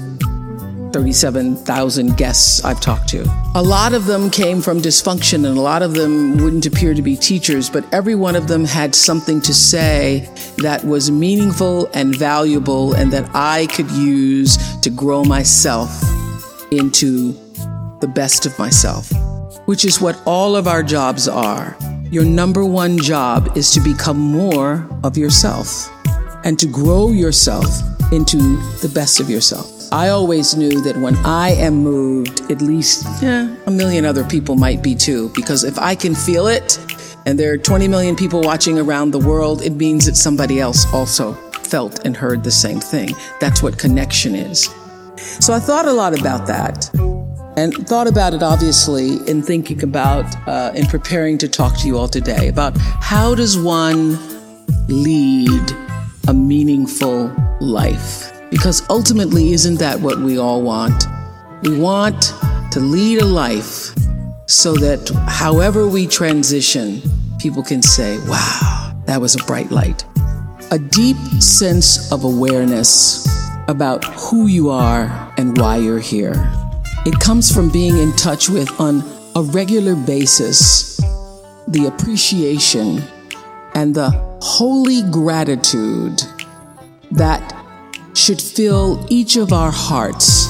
[0.91, 3.23] 37,000 guests I've talked to.
[3.55, 7.01] A lot of them came from dysfunction and a lot of them wouldn't appear to
[7.01, 12.13] be teachers, but every one of them had something to say that was meaningful and
[12.13, 15.89] valuable and that I could use to grow myself
[16.71, 17.31] into
[18.01, 19.09] the best of myself,
[19.67, 21.77] which is what all of our jobs are.
[22.11, 25.89] Your number one job is to become more of yourself
[26.43, 27.67] and to grow yourself
[28.11, 28.37] into
[28.81, 29.81] the best of yourself.
[29.93, 34.55] I always knew that when I am moved, at least yeah, a million other people
[34.55, 35.29] might be too.
[35.35, 36.79] Because if I can feel it,
[37.25, 40.91] and there are 20 million people watching around the world, it means that somebody else
[40.93, 41.33] also
[41.63, 43.09] felt and heard the same thing.
[43.39, 44.73] That's what connection is.
[45.17, 46.89] So I thought a lot about that.
[47.57, 51.97] And thought about it obviously in thinking about, uh, in preparing to talk to you
[51.97, 54.17] all today about how does one
[54.87, 55.75] lead
[56.27, 58.31] a meaningful life?
[58.49, 61.05] Because ultimately, isn't that what we all want?
[61.63, 62.33] We want
[62.71, 63.93] to lead a life
[64.47, 67.01] so that however we transition,
[67.39, 70.05] people can say, wow, that was a bright light.
[70.71, 73.27] A deep sense of awareness
[73.67, 76.33] about who you are and why you're here.
[77.05, 79.03] It comes from being in touch with, on
[79.35, 80.97] a regular basis,
[81.67, 83.01] the appreciation
[83.73, 86.19] and the holy gratitude
[87.11, 87.55] that
[88.15, 90.47] should fill each of our hearts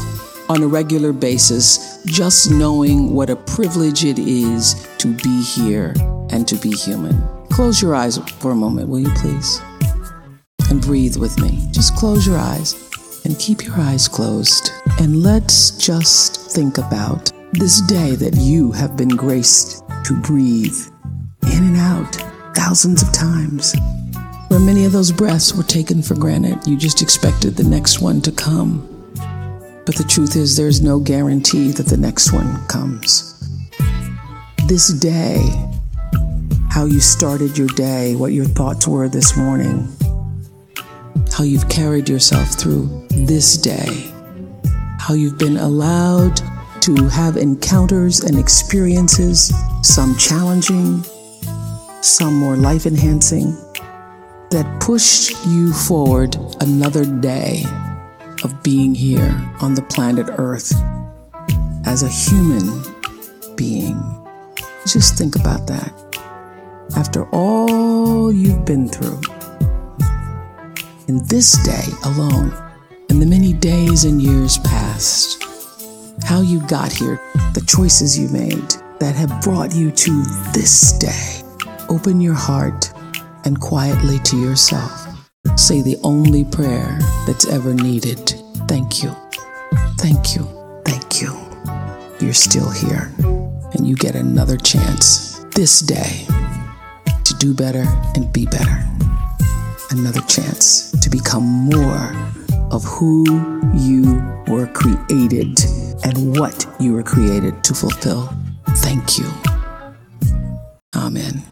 [0.50, 5.94] on a regular basis, just knowing what a privilege it is to be here
[6.30, 7.22] and to be human.
[7.50, 9.62] Close your eyes for a moment, will you please?
[10.70, 11.68] And breathe with me.
[11.72, 12.76] Just close your eyes
[13.26, 14.72] and keep your eyes closed.
[15.00, 20.78] And let's just think about this day that you have been graced to breathe
[21.44, 23.76] in and out thousands of times
[24.50, 26.60] where many of those breaths were taken for granted.
[26.68, 28.88] You just expected the next one to come.
[29.86, 33.28] But the truth is, there's no guarantee that the next one comes.
[34.68, 35.40] This day,
[36.70, 39.88] how you started your day, what your thoughts were this morning,
[41.32, 44.12] how you've carried yourself through this day,
[45.00, 46.42] how you've been allowed
[46.82, 51.04] to have encounters and experiences, some challenging,
[52.02, 53.56] some more life enhancing
[54.50, 57.64] that pushed you forward another day
[58.44, 59.32] of being here
[59.62, 60.74] on the planet Earth
[61.86, 62.84] as a human
[63.56, 64.02] being.
[64.86, 65.94] Just think about that.
[66.98, 69.22] After all you've been through,
[71.08, 72.52] in this day alone,
[73.10, 75.44] and the many days and years past,
[76.24, 77.22] how you got here,
[77.54, 80.24] the choices you made that have brought you to
[80.54, 81.41] this day.
[81.92, 82.92] Open your heart
[83.46, 85.08] and quietly to yourself
[85.56, 89.14] say the only prayer that's ever needed Thank you.
[89.98, 90.48] Thank you.
[90.86, 91.38] Thank you.
[92.22, 93.12] You're still here,
[93.74, 96.26] and you get another chance this day
[97.26, 97.84] to do better
[98.16, 98.88] and be better.
[99.90, 102.14] Another chance to become more
[102.72, 103.26] of who
[103.76, 105.60] you were created
[106.06, 108.34] and what you were created to fulfill.
[108.70, 109.30] Thank you.
[110.96, 111.44] Amen.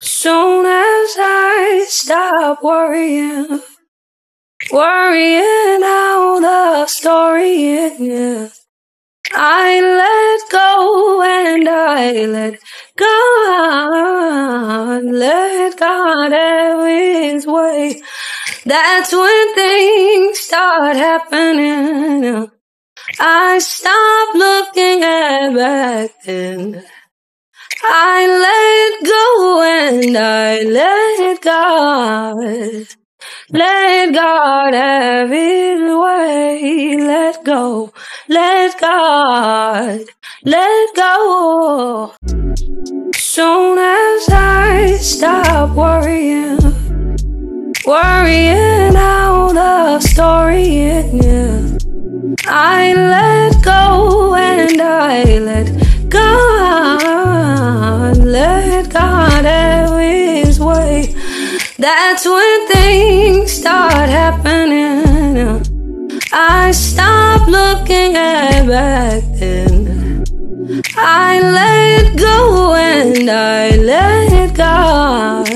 [0.00, 3.60] Soon as I stop worrying,
[4.70, 8.64] worrying how the story ends,
[9.32, 12.58] I let go and I let
[12.96, 18.00] God, let God have His way.
[18.64, 22.50] That's when things start happening.
[23.18, 26.84] I stop looking at back then.
[27.82, 32.86] I let go and I let God.
[33.50, 36.96] Let God have His way.
[36.98, 37.92] Let go.
[38.28, 40.00] Let God.
[40.44, 42.14] Let go.
[43.14, 46.58] Soon as I stop worrying,
[47.86, 51.84] worrying how the story ends,
[52.46, 53.77] I let go
[62.18, 65.62] That's when things start happening.
[66.32, 70.24] I stop looking at back then.
[70.96, 75.48] I let go and I let God.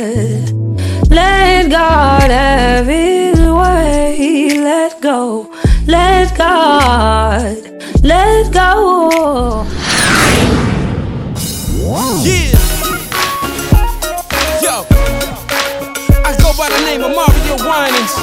[1.11, 4.51] Let God have His way.
[4.61, 5.51] Let go.
[5.89, 7.57] Let God.
[8.05, 9.67] Let go.
[17.59, 18.15] Mario Winans.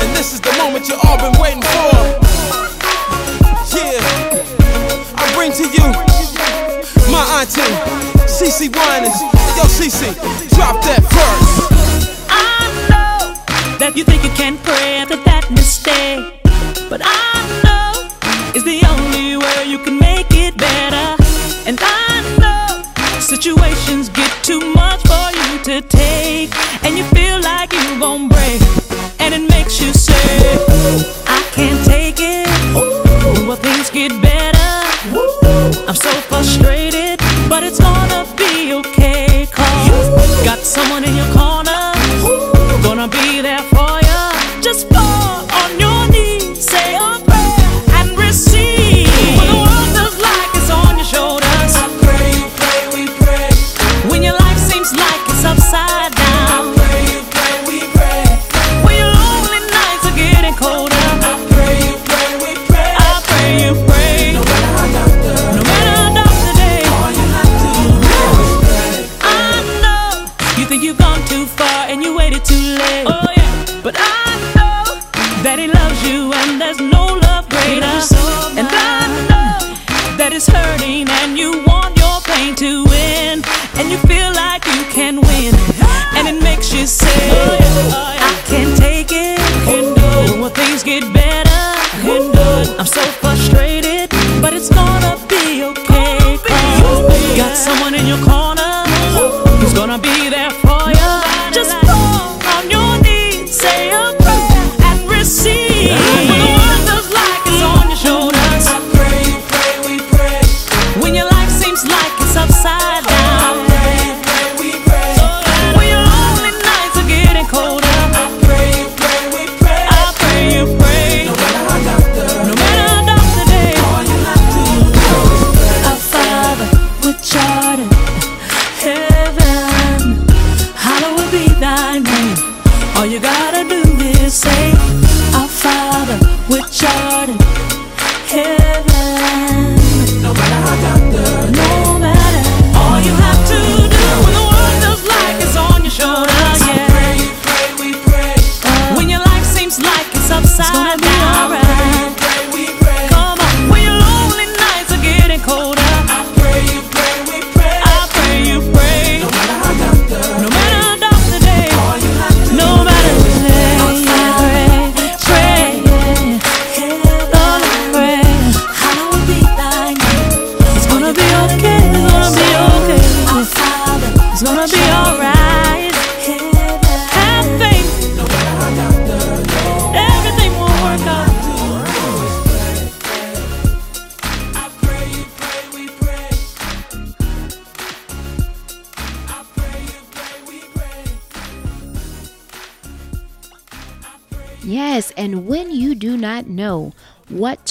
[0.00, 1.92] And this is the moment you all been waiting for.
[3.72, 4.00] Yeah.
[5.16, 5.86] I bring to you
[7.10, 7.62] my auntie,
[8.26, 9.20] Cece Winans.
[9.56, 10.12] Yo, CC,
[10.54, 11.72] drop that first.
[12.28, 16.42] I know that you think you can pray after that mistake.
[16.90, 17.32] But I
[17.64, 18.08] know
[18.54, 21.22] it's the only way you can make it better.
[21.66, 24.31] And I know situations get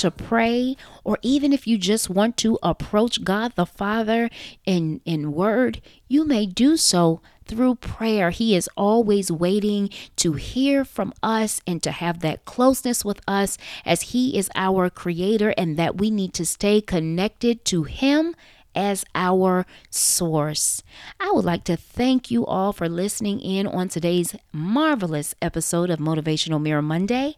[0.01, 4.29] to pray, or even if you just want to approach God the Father
[4.65, 8.29] in, in word, you may do so through prayer.
[8.29, 13.57] He is always waiting to hear from us and to have that closeness with us
[13.85, 18.35] as He is our creator and that we need to stay connected to Him
[18.75, 20.83] as our source.
[21.19, 25.99] I would like to thank you all for listening in on today's marvelous episode of
[25.99, 27.35] Motivational Mirror Monday.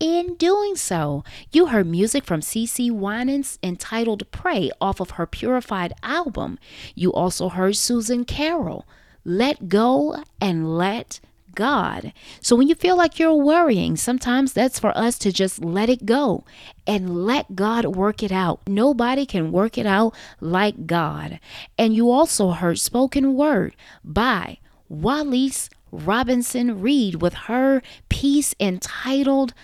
[0.00, 5.92] In doing so, you heard music from CeCe Winans entitled Pray off of her Purified
[6.02, 6.58] album.
[6.94, 8.86] You also heard Susan Carol,
[9.24, 11.20] Let Go and Let
[11.54, 12.12] God.
[12.40, 16.06] So when you feel like you're worrying, sometimes that's for us to just let it
[16.06, 16.44] go
[16.86, 18.60] and let God work it out.
[18.66, 21.40] Nobody can work it out like God.
[21.76, 23.74] And you also heard spoken word
[24.04, 24.58] by
[24.90, 29.54] Walease Robinson Reid with her piece entitled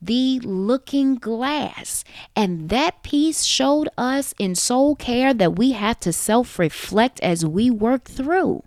[0.00, 2.04] the looking glass.
[2.34, 7.46] And that piece showed us in soul care that we have to self reflect as
[7.46, 8.64] we work through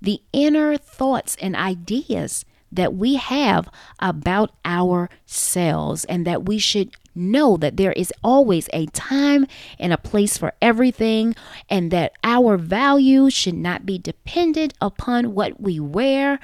[0.00, 7.56] the inner thoughts and ideas that we have about ourselves, and that we should know
[7.56, 9.46] that there is always a time
[9.78, 11.34] and a place for everything,
[11.68, 16.38] and that our value should not be dependent upon what we wear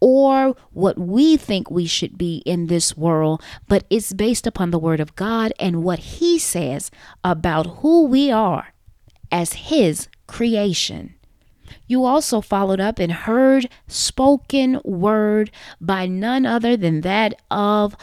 [0.00, 4.78] or what we think we should be in this world, but it's based upon the
[4.78, 6.90] Word of God and what He says
[7.22, 8.74] about who we are
[9.30, 11.14] as His creation.
[11.92, 17.94] You also followed up and heard spoken word by none other than that of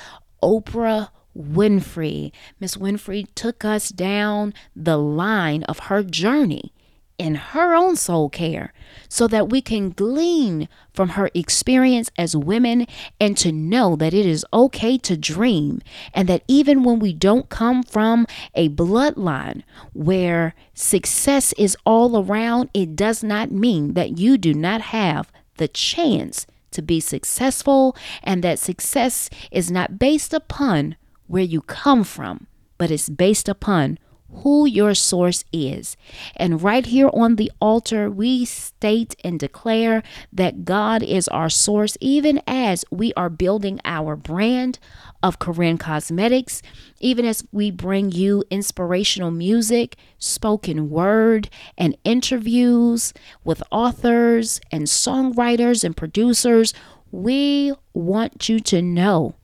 [0.43, 2.31] Oprah Winfrey.
[2.59, 6.71] Miss Winfrey took us down the line of her journey
[7.19, 8.73] in her own soul care
[9.09, 12.87] so that we can glean from her experience as women
[13.19, 15.81] and to know that it is okay to dream
[16.13, 19.61] and that even when we don't come from a bloodline
[19.93, 25.67] where success is all around, it does not mean that you do not have the
[25.67, 30.95] chance to be successful and that success is not based upon
[31.27, 32.47] where you come from,
[32.77, 33.99] but it's based upon
[34.31, 35.97] who your source is.
[36.35, 41.97] And right here on the altar, we state and declare that God is our source,
[41.99, 44.79] even as we are building our brand
[45.21, 46.61] of Corinne Cosmetics,
[46.99, 53.13] even as we bring you inspirational music, spoken word, and interviews
[53.43, 56.73] with authors and songwriters and producers.
[57.11, 59.35] We want you to know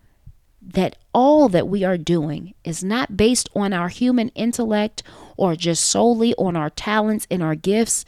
[0.76, 5.02] that all that we are doing is not based on our human intellect
[5.38, 8.06] or just solely on our talents and our gifts.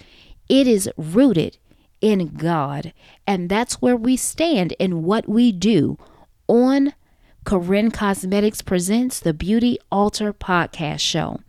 [0.47, 1.57] It is rooted
[2.01, 2.93] in God.
[3.26, 5.97] And that's where we stand in what we do
[6.47, 6.93] on
[7.43, 11.39] Corinne Cosmetics presents the Beauty Altar podcast show.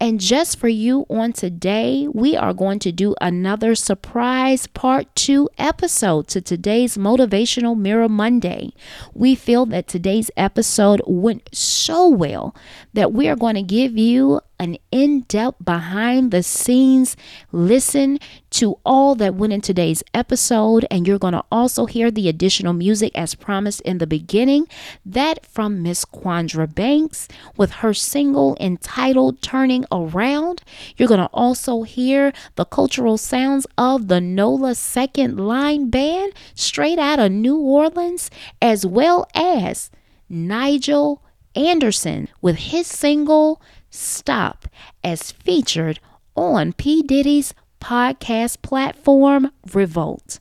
[0.00, 5.48] And just for you on today, we are going to do another surprise part two
[5.58, 8.72] episode to today's Motivational Mirror Monday.
[9.14, 12.54] We feel that today's episode went so well
[12.92, 17.16] that we are going to give you an in depth behind the scenes
[17.50, 18.16] listen
[18.48, 20.86] to all that went in today's episode.
[20.88, 24.68] And you're going to also hear the additional music as promised in the beginning
[25.04, 30.62] that from Miss Quandra Banks with her single entitled Turning Around.
[30.96, 36.98] You're going to also hear the cultural sounds of the NOLA Second Line Band straight
[36.98, 38.30] out of New Orleans,
[38.62, 39.90] as well as
[40.26, 41.22] Nigel
[41.54, 44.68] Anderson with his single Stop
[45.04, 46.00] as featured
[46.34, 47.02] on P.
[47.02, 50.40] Diddy's podcast platform, Revolt.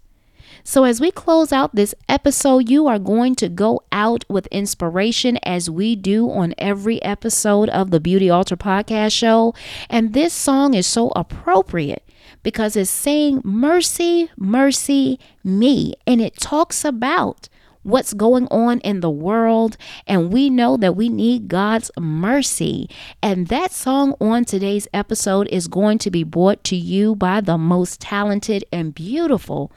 [0.63, 5.37] So, as we close out this episode, you are going to go out with inspiration
[5.43, 9.55] as we do on every episode of the Beauty Altar podcast show.
[9.89, 12.07] And this song is so appropriate
[12.43, 15.95] because it's saying, Mercy, mercy, me.
[16.05, 17.49] And it talks about
[17.83, 22.87] what's going on in the world, and we know that we need God's mercy.
[23.23, 27.57] And that song on today's episode is going to be brought to you by the
[27.57, 29.71] most talented and beautiful.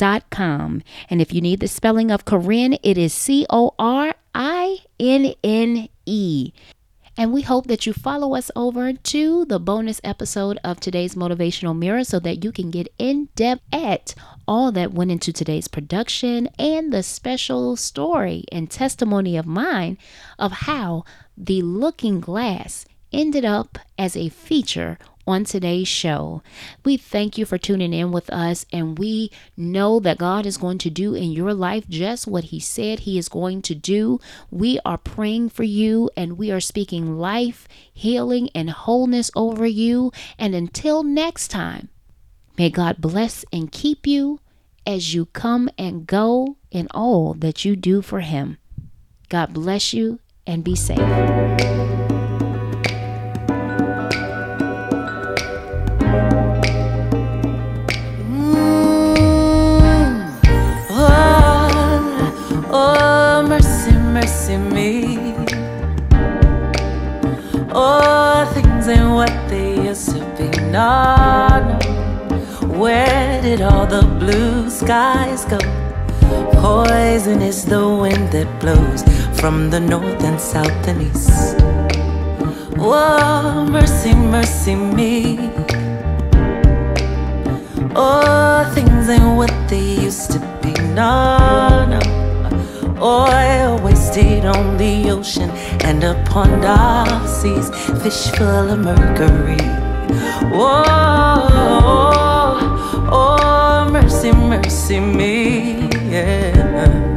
[0.00, 0.82] at corinnecosmetics.com.
[1.10, 5.34] And if you need the spelling of Corinne, it is C O R I N
[5.42, 6.52] N E.
[7.16, 11.76] And we hope that you follow us over to the bonus episode of today's Motivational
[11.76, 14.14] Mirror so that you can get in depth at
[14.46, 19.98] all that went into today's production and the special story and testimony of mine
[20.38, 21.04] of how
[21.36, 24.96] the looking glass ended up as a feature
[25.28, 26.42] on today's show.
[26.84, 30.78] We thank you for tuning in with us, and we know that God is going
[30.78, 34.18] to do in your life just what He said He is going to do.
[34.50, 40.10] We are praying for you, and we are speaking life, healing, and wholeness over you.
[40.38, 41.90] And until next time,
[42.56, 44.40] may God bless and keep you
[44.86, 48.56] as you come and go in all that you do for Him.
[49.28, 51.87] God bless you and be safe.
[67.80, 70.48] Oh, things ain't what they used to be.
[70.72, 71.78] No, no.
[72.76, 75.58] Where did all the blue skies go?
[76.60, 79.04] Poison is the wind that blows
[79.40, 81.30] from the north and south and east.
[82.80, 85.38] Oh, mercy, mercy me.
[87.94, 90.72] Oh, things ain't what they used to be.
[90.98, 92.17] No, no.
[93.00, 95.50] Oil wasted on the ocean
[95.84, 97.70] and upon dark seas,
[98.02, 99.56] fish full of mercury.
[100.50, 100.84] Whoa,
[103.12, 105.88] oh, mercy, mercy me.
[106.10, 107.14] Yeah.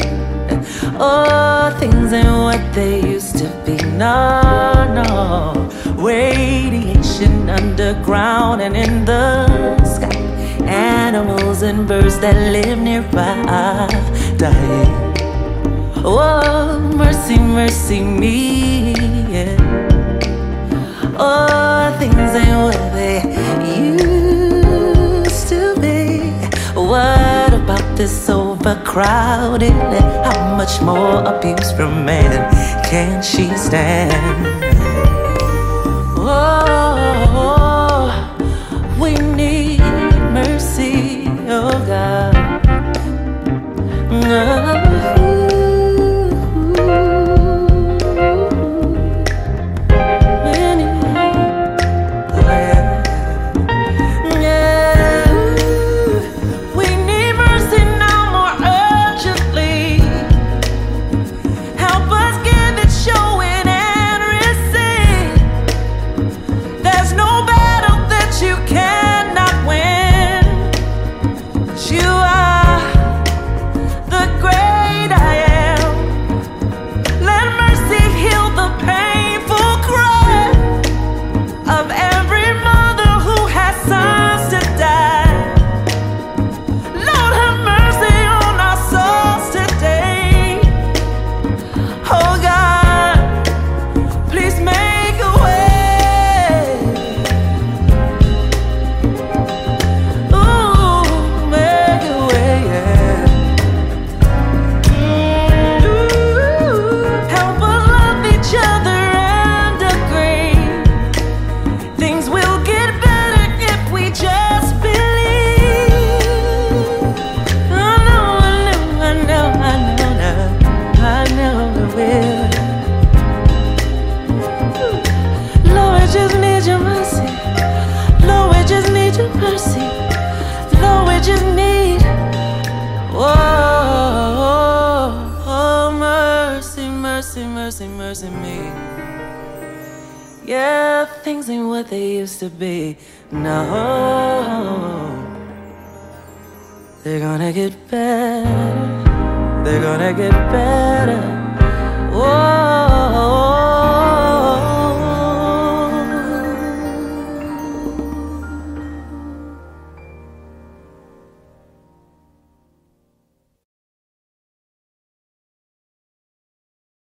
[0.99, 3.77] Oh, things ain't what they used to be.
[3.97, 5.69] No, no.
[5.95, 10.15] Radiation underground and in the sky.
[10.67, 13.87] Animals and birds that live nearby
[14.37, 15.00] die.
[16.03, 18.93] Oh, mercy, mercy me.
[19.29, 19.55] Yeah.
[21.15, 23.21] Oh, things ain't what they
[23.77, 26.31] used to be.
[26.73, 29.71] What about this overcrowded?
[29.71, 32.51] How much more abuse from man
[32.83, 34.70] can she stand?